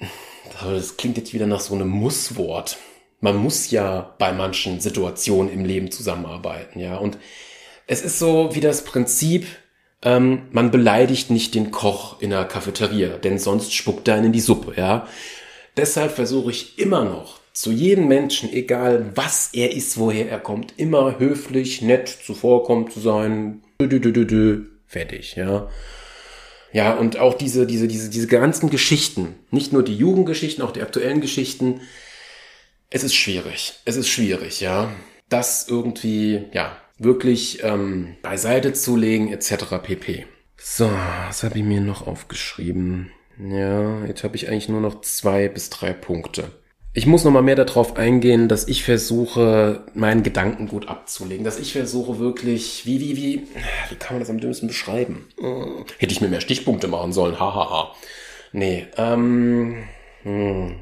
[0.61, 2.77] das klingt jetzt wieder nach so einem Musswort.
[3.21, 6.97] Man muss ja bei manchen Situationen im Leben zusammenarbeiten, ja.
[6.97, 7.17] Und
[7.87, 9.47] es ist so wie das Prinzip,
[10.03, 14.33] ähm, man beleidigt nicht den Koch in der Cafeteria, denn sonst spuckt er einen in
[14.33, 15.07] die Suppe, ja.
[15.77, 20.75] Deshalb versuche ich immer noch zu jedem Menschen, egal was er ist, woher er kommt,
[20.77, 25.71] immer höflich, nett, zuvorkommt zu sein, dü, dü, dü, fertig, ja.
[26.73, 30.83] Ja, und auch diese, diese, diese, diese ganzen Geschichten, nicht nur die Jugendgeschichten, auch die
[30.83, 31.81] aktuellen Geschichten,
[32.91, 33.75] es ist schwierig.
[33.85, 34.93] Es ist schwierig, ja.
[35.29, 39.77] Das irgendwie, ja, wirklich ähm, beiseite zu legen, etc.
[39.81, 40.27] pp.
[40.57, 40.91] So,
[41.29, 43.13] was habe ich mir noch aufgeschrieben?
[43.39, 46.51] Ja, jetzt habe ich eigentlich nur noch zwei bis drei Punkte.
[46.97, 51.59] Ich muss noch mal mehr darauf eingehen, dass ich versuche, meinen Gedanken gut abzulegen, dass
[51.59, 53.49] ich versuche wirklich, wie, wie, wie,
[53.89, 55.27] wie kann man das am dümmsten beschreiben?
[55.41, 57.69] Hm, hätte ich mir mehr Stichpunkte machen sollen, hahaha.
[57.69, 57.95] Ha, ha.
[58.53, 59.83] Nee, ähm,
[60.23, 60.77] hm.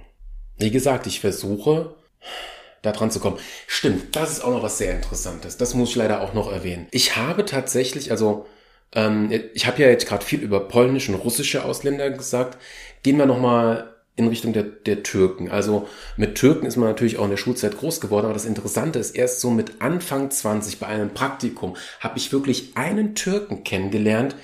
[0.58, 1.94] wie gesagt, ich versuche,
[2.82, 3.38] da dran zu kommen.
[3.66, 5.56] Stimmt, das ist auch noch was sehr Interessantes.
[5.56, 6.88] Das muss ich leider auch noch erwähnen.
[6.90, 8.44] Ich habe tatsächlich, also
[8.94, 12.58] ähm, ich habe ja jetzt gerade viel über polnische und russische Ausländer gesagt.
[13.02, 15.50] Gehen wir noch mal in Richtung der, der Türken.
[15.50, 18.98] Also mit Türken ist man natürlich auch in der Schulzeit groß geworden, aber das Interessante
[18.98, 24.36] ist, erst so mit Anfang 20 bei einem Praktikum habe ich wirklich einen Türken kennengelernt,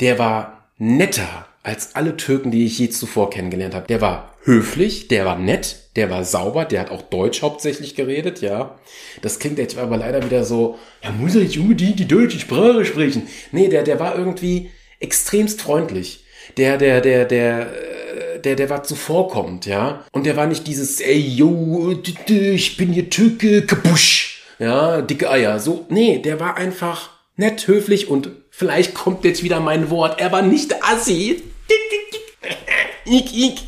[0.00, 3.86] der war netter als alle Türken, die ich je zuvor kennengelernt habe.
[3.86, 8.40] Der war höflich, der war nett, der war sauber, der hat auch Deutsch hauptsächlich geredet,
[8.40, 8.78] ja.
[9.22, 13.28] Das klingt jetzt aber leider wieder so, ja, muss jetzt unbedingt die deutsche Sprache sprechen?
[13.52, 16.24] Nee, der, der war irgendwie extremst freundlich.
[16.56, 17.70] Der, der, der, der,
[18.44, 20.04] der, der war zuvorkommend, ja.
[20.12, 21.94] Und der war nicht dieses, ey, yo,
[22.26, 25.58] ich bin hier Türke, kapusch, ja, dicke Eier.
[25.58, 30.20] So, nee, der war einfach nett, höflich und vielleicht kommt jetzt wieder mein Wort.
[30.20, 31.42] Er war nicht assi.
[33.04, 33.58] ik, ik.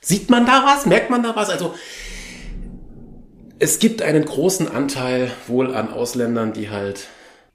[0.00, 0.84] Sieht man da was?
[0.84, 1.48] Merkt man da was?
[1.48, 1.74] Also,
[3.58, 7.06] es gibt einen großen Anteil wohl an Ausländern, die halt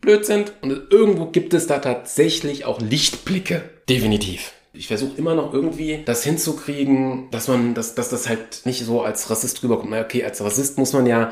[0.02, 0.54] blöd sind.
[0.62, 3.70] Und irgendwo gibt es da tatsächlich auch Lichtblicke.
[3.88, 8.86] Definitiv ich versuche immer noch irgendwie das hinzukriegen, dass man, dass, dass das halt nicht
[8.86, 9.92] so als Rassist rüberkommt.
[9.92, 11.32] Na okay, als Rassist muss man ja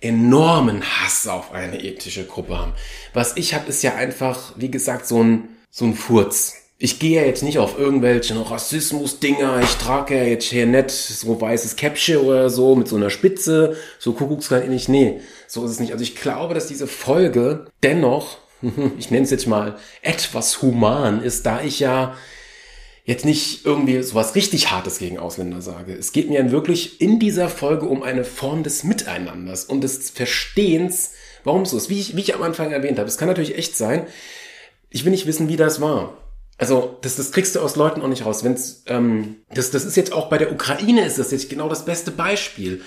[0.00, 2.72] enormen Hass auf eine ethische Gruppe haben.
[3.12, 6.54] Was ich habe, ist ja einfach, wie gesagt, so ein, so ein Furz.
[6.78, 11.40] Ich gehe ja jetzt nicht auf irgendwelche Rassismus-Dinger, ich trage ja jetzt hier nicht so
[11.40, 14.86] weißes Käppchen oder so mit so einer Spitze, so Kuckucksklan ähnlich.
[14.86, 15.92] Nee, so ist es nicht.
[15.92, 18.36] Also ich glaube, dass diese Folge dennoch,
[18.98, 22.14] ich nenne es jetzt mal, etwas human ist, da ich ja
[23.06, 25.94] jetzt nicht irgendwie sowas richtig Hartes gegen Ausländer sage.
[25.94, 31.12] Es geht mir wirklich in dieser Folge um eine Form des Miteinanders und des Verstehens,
[31.44, 31.88] warum es so ist.
[31.88, 34.06] Wie ich, wie ich am Anfang erwähnt habe, es kann natürlich echt sein,
[34.90, 36.18] ich will nicht wissen, wie das war.
[36.58, 38.42] Also, das, das kriegst du aus Leuten auch nicht raus.
[38.42, 41.84] Wenn's, ähm, das, das ist jetzt auch bei der Ukraine ist das jetzt genau das
[41.84, 42.82] beste Beispiel.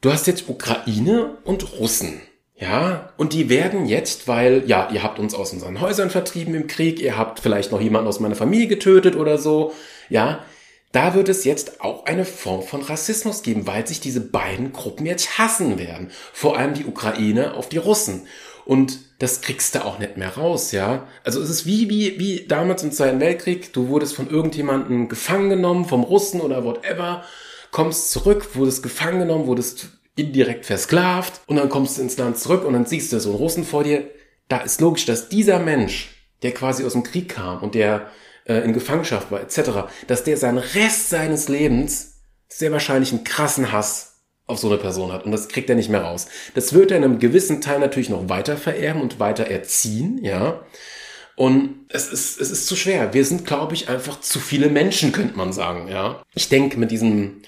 [0.00, 2.22] Du hast jetzt Ukraine und Russen.
[2.62, 6.68] Ja, und die werden jetzt, weil, ja, ihr habt uns aus unseren Häusern vertrieben im
[6.68, 9.72] Krieg, ihr habt vielleicht noch jemanden aus meiner Familie getötet oder so,
[10.08, 10.44] ja,
[10.92, 15.06] da wird es jetzt auch eine Form von Rassismus geben, weil sich diese beiden Gruppen
[15.06, 16.12] jetzt hassen werden.
[16.32, 18.28] Vor allem die Ukraine auf die Russen.
[18.64, 21.08] Und das kriegst du auch nicht mehr raus, ja.
[21.24, 25.50] Also es ist wie, wie, wie damals im Zweiten Weltkrieg, du wurdest von irgendjemandem gefangen
[25.50, 27.24] genommen, vom Russen oder whatever,
[27.72, 32.64] kommst zurück, wurdest gefangen genommen, wurdest indirekt versklavt und dann kommst du ins Land zurück
[32.64, 34.10] und dann siehst du so einen Russen vor dir.
[34.48, 36.10] Da ist logisch, dass dieser Mensch,
[36.42, 38.10] der quasi aus dem Krieg kam und der
[38.46, 43.72] äh, in Gefangenschaft war, etc., dass der seinen Rest seines Lebens sehr wahrscheinlich einen krassen
[43.72, 46.26] Hass auf so eine Person hat und das kriegt er nicht mehr raus.
[46.54, 50.60] Das wird er in einem gewissen Teil natürlich noch weiter vererben und weiter erziehen, ja.
[51.34, 53.14] Und es ist, es ist zu schwer.
[53.14, 56.22] Wir sind, glaube ich, einfach zu viele Menschen, könnte man sagen, ja.
[56.34, 57.40] Ich denke, mit diesem,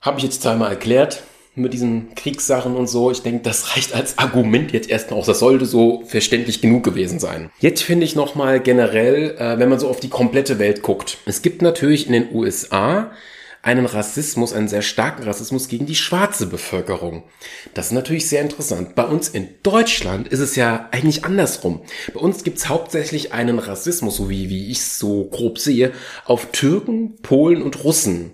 [0.00, 1.24] habe ich jetzt zweimal erklärt,
[1.58, 3.10] mit diesen Kriegssachen und so.
[3.10, 5.26] Ich denke, das reicht als Argument jetzt erstmal aus.
[5.26, 7.50] Das sollte so verständlich genug gewesen sein.
[7.60, 11.18] Jetzt finde ich nochmal generell, äh, wenn man so auf die komplette Welt guckt.
[11.26, 13.10] Es gibt natürlich in den USA
[13.62, 17.24] einen Rassismus, einen sehr starken Rassismus gegen die schwarze Bevölkerung.
[17.74, 18.94] Das ist natürlich sehr interessant.
[18.94, 21.82] Bei uns in Deutschland ist es ja eigentlich andersrum.
[22.14, 25.92] Bei uns gibt es hauptsächlich einen Rassismus, so wie, wie ich es so grob sehe,
[26.24, 28.32] auf Türken, Polen und Russen.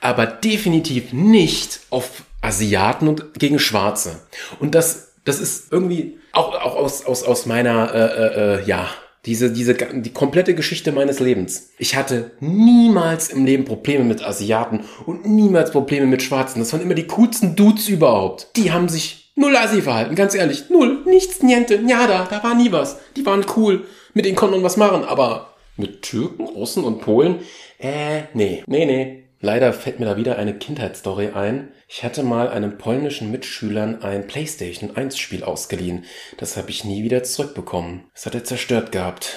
[0.00, 4.20] Aber definitiv nicht auf Asiaten und gegen Schwarze.
[4.60, 8.88] Und das, das ist irgendwie auch, auch aus, aus, aus meiner, äh, äh, äh ja,
[9.26, 11.70] diese, diese, die komplette Geschichte meines Lebens.
[11.78, 16.60] Ich hatte niemals im Leben Probleme mit Asiaten und niemals Probleme mit Schwarzen.
[16.60, 18.48] Das waren immer die coolsten Dudes überhaupt.
[18.54, 20.70] Die haben sich null Asi verhalten, ganz ehrlich.
[20.70, 21.02] Null.
[21.06, 22.98] Nichts, niente, da, da war nie was.
[23.16, 23.84] Die waren cool.
[24.14, 27.40] Mit denen konnte man was machen, aber mit Türken, Russen und Polen,
[27.78, 29.25] äh, nee, nee, nee.
[29.40, 31.68] Leider fällt mir da wieder eine Kindheitsstory ein.
[31.88, 36.04] Ich hatte mal einem polnischen Mitschülern ein PlayStation 1 Spiel ausgeliehen.
[36.38, 38.04] Das habe ich nie wieder zurückbekommen.
[38.14, 39.36] Das hat er zerstört gehabt.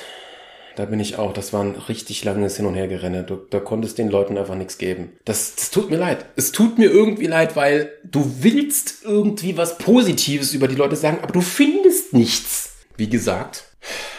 [0.78, 1.34] Da bin ich auch.
[1.34, 3.24] Das war ein richtig langes Hin- und Hergerenne.
[3.24, 5.12] Du, da konntest den Leuten einfach nichts geben.
[5.26, 6.24] Das, das tut mir leid.
[6.38, 11.20] Es tut mir irgendwie leid, weil du willst irgendwie was Positives über die Leute sagen,
[11.22, 12.78] aber du findest nichts.
[12.96, 13.66] Wie gesagt,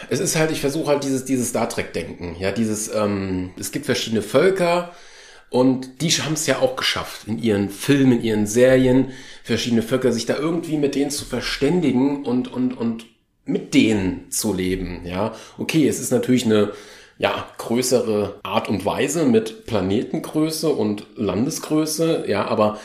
[0.09, 2.35] es ist halt, ich versuche halt dieses, dieses Star Trek-Denken.
[2.37, 4.91] Ja, dieses, ähm, es gibt verschiedene Völker
[5.51, 9.11] und die haben es ja auch geschafft, in ihren Filmen, in ihren Serien,
[9.43, 13.05] verschiedene Völker, sich da irgendwie mit denen zu verständigen und, und, und
[13.43, 15.05] mit denen zu leben.
[15.05, 16.71] Ja, okay, es ist natürlich eine
[17.17, 22.79] ja, größere Art und Weise mit Planetengröße und Landesgröße, ja, aber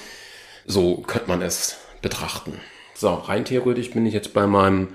[0.66, 2.54] so könnte man es betrachten.
[2.96, 4.88] So, rein theoretisch bin ich jetzt bei meinem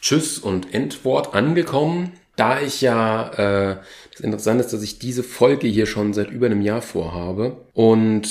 [0.00, 2.14] Tschüss und Endwort angekommen.
[2.38, 3.76] Da ich ja, äh,
[4.12, 7.56] das Interessante ist, dass ich diese Folge hier schon seit über einem Jahr vorhabe.
[7.74, 8.26] Und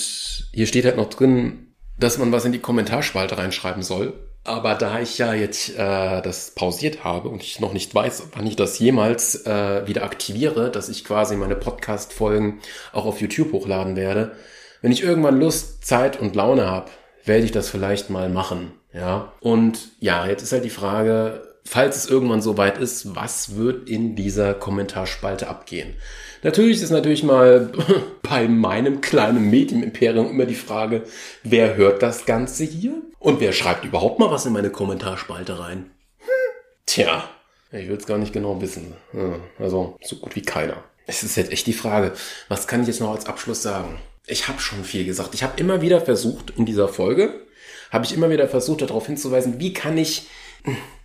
[0.53, 4.13] hier steht halt noch drin, dass man was in die Kommentarspalte reinschreiben soll.
[4.45, 8.47] Aber da ich ja jetzt äh, das pausiert habe und ich noch nicht weiß, wann
[8.47, 12.61] ich das jemals äh, wieder aktiviere, dass ich quasi meine Podcast-Folgen
[12.93, 14.37] auch auf YouTube hochladen werde,
[14.81, 16.89] wenn ich irgendwann Lust, Zeit und Laune habe,
[17.25, 18.71] werde ich das vielleicht mal machen.
[18.93, 19.33] Ja.
[19.41, 24.15] Und ja, jetzt ist halt die Frage, falls es irgendwann soweit ist, was wird in
[24.15, 25.95] dieser Kommentarspalte abgehen?
[26.43, 27.71] Natürlich ist natürlich mal
[28.21, 31.03] bei meinem kleinen Medienimperium immer die Frage,
[31.43, 33.01] wer hört das Ganze hier?
[33.19, 35.89] Und wer schreibt überhaupt mal was in meine Kommentarspalte rein?
[36.19, 36.27] Hm.
[36.85, 37.29] Tja,
[37.71, 38.93] ich will es gar nicht genau wissen.
[39.59, 40.83] Also so gut wie keiner.
[41.05, 42.13] Es ist jetzt echt die Frage,
[42.47, 43.99] was kann ich jetzt noch als Abschluss sagen?
[44.25, 45.33] Ich habe schon viel gesagt.
[45.33, 47.41] Ich habe immer wieder versucht, in dieser Folge,
[47.91, 50.27] habe ich immer wieder versucht, darauf hinzuweisen, wie kann ich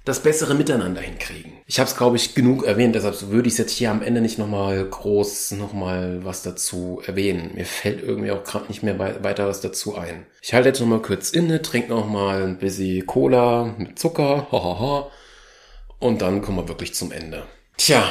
[0.05, 1.53] das bessere Miteinander hinkriegen.
[1.67, 4.39] Ich habe es, glaube ich, genug erwähnt, deshalb würde ich jetzt hier am Ende nicht
[4.39, 7.53] nochmal groß nochmal was dazu erwähnen.
[7.55, 10.27] Mir fällt irgendwie auch gerade nicht mehr weiter was dazu ein.
[10.41, 15.11] Ich halte jetzt nochmal kurz inne, trinke nochmal ein bisschen Cola mit Zucker, hahaha,
[16.01, 17.45] und dann kommen wir wirklich zum Ende.
[17.77, 18.03] Tja,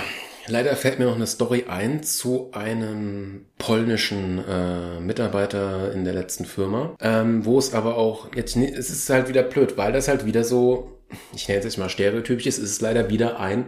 [0.48, 6.46] leider fällt mir noch eine Story ein zu einem polnischen äh, Mitarbeiter in der letzten
[6.46, 10.26] Firma, ähm, wo es aber auch jetzt, es ist halt wieder blöd, weil das halt
[10.26, 11.01] wieder so
[11.34, 13.68] ich nenne es jetzt mal stereotypisch ist, ist es leider wieder ein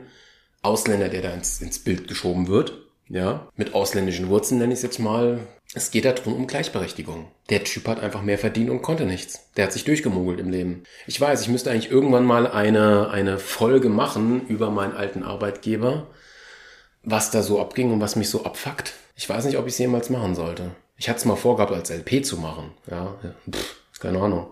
[0.61, 2.73] Ausländer, der da ins, ins Bild geschoben wird.
[3.09, 5.39] Ja, mit ausländischen Wurzeln nenne ich es jetzt mal.
[5.75, 7.27] Es geht darum um Gleichberechtigung.
[7.49, 9.49] Der Typ hat einfach mehr verdient und konnte nichts.
[9.57, 10.83] Der hat sich durchgemogelt im Leben.
[11.05, 16.07] Ich weiß, ich müsste eigentlich irgendwann mal eine, eine Folge machen über meinen alten Arbeitgeber,
[17.03, 18.93] was da so abging und was mich so abfuckt.
[19.15, 20.71] Ich weiß nicht, ob ich es jemals machen sollte.
[20.97, 22.71] Ich hatte es mal vorgehabt, als LP zu machen.
[22.89, 23.15] Ja,
[23.51, 24.51] pff, ist keine Ahnung.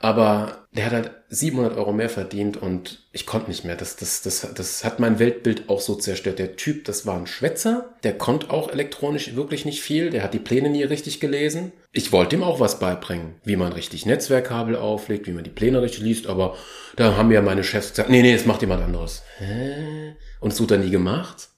[0.00, 3.74] Aber der hat halt 700 Euro mehr verdient und ich konnte nicht mehr.
[3.74, 6.38] Das, das, das, das hat mein Weltbild auch so zerstört.
[6.38, 10.34] Der Typ, das war ein Schwätzer, der konnte auch elektronisch wirklich nicht viel, der hat
[10.34, 11.72] die Pläne nie richtig gelesen.
[11.92, 15.82] Ich wollte ihm auch was beibringen, wie man richtig Netzwerkkabel auflegt, wie man die Pläne
[15.82, 16.56] richtig liest, aber
[16.94, 19.24] da haben mir meine Chefs gesagt, nee, nee, das macht jemand anderes.
[19.38, 20.14] Hä?
[20.38, 21.48] Und es wurde er nie gemacht?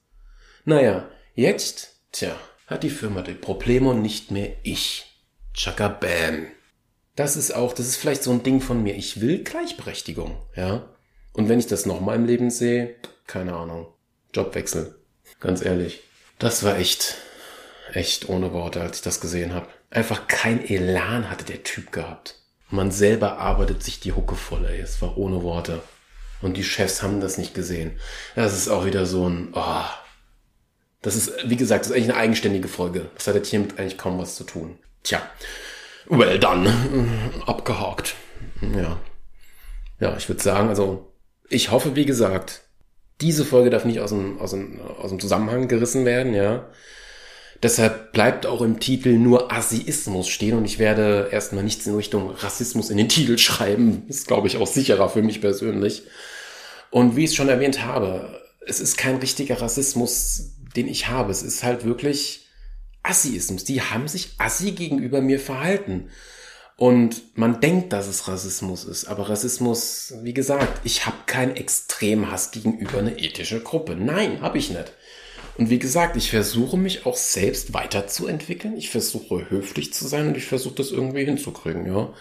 [0.65, 2.35] Naja, jetzt, tja,
[2.67, 5.07] hat die Firma die Probleme und nicht mehr ich.
[5.53, 6.47] Chaka Bam.
[7.21, 8.95] Das ist auch, das ist vielleicht so ein Ding von mir.
[8.95, 10.89] Ich will Gleichberechtigung, ja.
[11.35, 12.95] Und wenn ich das nochmal im Leben sehe,
[13.27, 13.89] keine Ahnung.
[14.33, 14.99] Jobwechsel.
[15.39, 16.03] Ganz ehrlich.
[16.39, 17.17] Das war echt,
[17.93, 19.69] echt ohne Worte, als ich das gesehen habe.
[19.91, 22.37] Einfach kein Elan hatte der Typ gehabt.
[22.71, 24.81] Man selber arbeitet sich die Hucke voll, ey.
[24.81, 25.83] Es war ohne Worte.
[26.41, 28.01] Und die Chefs haben das nicht gesehen.
[28.35, 29.85] Das ist auch wieder so ein, oh.
[31.03, 33.11] Das ist, wie gesagt, das ist eigentlich eine eigenständige Folge.
[33.15, 34.79] Das hat jetzt hiermit eigentlich kaum was zu tun.
[35.03, 35.21] Tja.
[36.09, 36.73] Well done.
[37.47, 38.15] Abgehakt.
[38.75, 38.99] Ja.
[40.01, 41.13] Ja, ich würde sagen, also,
[41.49, 42.63] ich hoffe, wie gesagt,
[43.21, 46.67] diese Folge darf nicht aus dem, aus dem, aus dem Zusammenhang gerissen werden, ja.
[47.63, 52.31] Deshalb bleibt auch im Titel nur Asiismus stehen und ich werde erstmal nichts in Richtung
[52.31, 54.05] Rassismus in den Titel schreiben.
[54.09, 56.05] ist, glaube ich, auch sicherer für mich persönlich.
[56.91, 61.31] Und wie ich es schon erwähnt habe, es ist kein richtiger Rassismus, den ich habe.
[61.31, 62.47] Es ist halt wirklich
[63.03, 63.65] Assiismus.
[63.65, 66.11] Die haben sich assi gegenüber mir verhalten.
[66.77, 72.53] Und man denkt, dass es Rassismus ist, aber Rassismus, wie gesagt, ich habe keinen Extremhass
[72.53, 73.95] gegenüber einer ethische Gruppe.
[73.97, 74.95] Nein, habe ich nicht.
[75.59, 78.79] Und wie gesagt, ich versuche mich auch selbst weiterzuentwickeln.
[78.79, 82.15] Ich versuche höflich zu sein und ich versuche das irgendwie hinzukriegen, ja.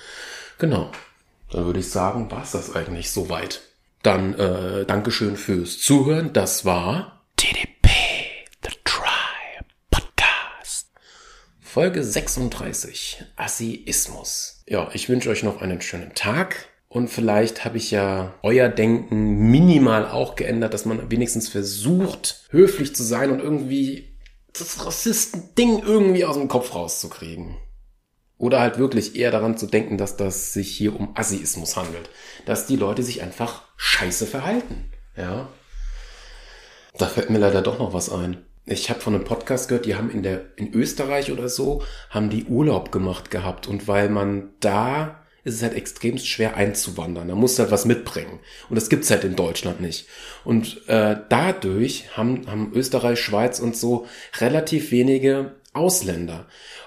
[0.57, 0.91] Genau.
[1.51, 3.61] Dann würde ich sagen, war es das eigentlich soweit.
[4.03, 6.33] Dann äh, Dankeschön fürs Zuhören.
[6.33, 7.89] Das war TDP,
[8.63, 10.91] The Try Podcast.
[11.79, 13.23] Folge 36.
[13.37, 14.65] Assiismus.
[14.67, 16.67] Ja, ich wünsche euch noch einen schönen Tag.
[16.89, 22.93] Und vielleicht habe ich ja euer Denken minimal auch geändert, dass man wenigstens versucht, höflich
[22.97, 24.17] zu sein und irgendwie
[24.51, 27.55] das Rassisten-Ding irgendwie aus dem Kopf rauszukriegen.
[28.37, 32.09] Oder halt wirklich eher daran zu denken, dass das sich hier um Assiismus handelt.
[32.45, 34.91] Dass die Leute sich einfach scheiße verhalten.
[35.15, 35.47] Ja.
[36.97, 38.48] Da fällt mir leider doch noch was ein.
[38.71, 42.29] Ich habe von einem Podcast gehört, die haben in der in Österreich oder so haben
[42.29, 47.29] die Urlaub gemacht gehabt und weil man da ist es halt extrem schwer einzuwandern.
[47.29, 48.39] Da musst du halt was mitbringen.
[48.69, 50.07] Und das gibt's halt in Deutschland nicht.
[50.43, 54.05] Und äh, dadurch haben, haben Österreich, Schweiz und so
[54.39, 56.45] relativ wenige Ausländer.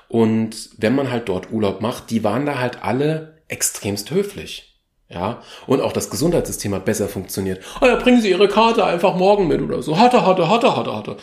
[0.08, 4.78] Und wenn man halt dort Urlaub macht, die waren da halt alle extremst höflich.
[5.08, 7.62] Ja, und auch das Gesundheitssystem hat besser funktioniert.
[7.80, 9.98] Oh ja, bringen Sie Ihre Karte einfach morgen mit oder so.
[9.98, 11.16] Hatte, hatte, hatte, hatte, hatte.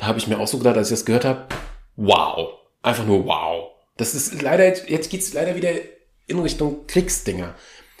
[0.00, 1.44] Da habe ich mir auch so gedacht, als ich das gehört habe,
[1.96, 2.54] wow.
[2.80, 3.72] Einfach nur wow.
[3.98, 5.72] Das ist leider, jetzt geht's leider wieder
[6.26, 7.54] in Richtung Kriegsdinger.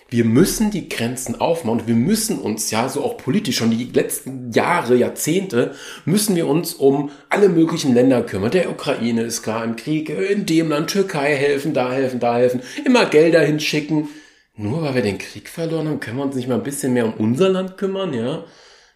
[0.08, 1.86] Wir müssen die Grenzen aufmachen.
[1.86, 5.74] Wir müssen uns ja so auch politisch schon die letzten Jahre, Jahrzehnte,
[6.06, 8.50] müssen wir uns um alle möglichen Länder kümmern.
[8.50, 12.62] Der Ukraine ist klar im Krieg, in dem Land Türkei helfen, da helfen, da helfen,
[12.82, 14.08] immer Gelder hinschicken.
[14.56, 17.04] Nur weil wir den Krieg verloren haben, können wir uns nicht mal ein bisschen mehr
[17.04, 18.44] um unser Land kümmern, ja?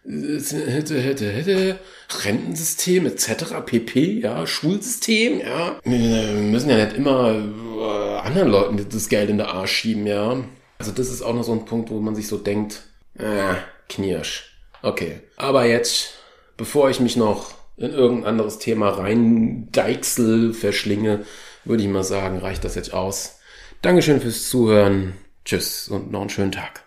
[0.07, 1.79] Hätte, hätte, hätte,
[2.23, 3.55] Rentensystem etc.
[3.65, 5.79] pp, ja, Schulsystem, ja.
[5.83, 10.37] Wir müssen ja nicht immer äh, anderen Leuten das Geld in den Arsch schieben, ja.
[10.77, 12.83] Also das ist auch noch so ein Punkt, wo man sich so denkt,
[13.17, 13.55] äh,
[13.89, 14.55] Knirsch.
[14.81, 15.21] Okay.
[15.37, 16.13] Aber jetzt,
[16.57, 21.25] bevor ich mich noch in irgendein anderes Thema rein deichsel verschlinge,
[21.63, 23.39] würde ich mal sagen, reicht das jetzt aus.
[23.81, 25.13] Dankeschön fürs Zuhören.
[25.43, 26.84] Tschüss und noch einen schönen Tag.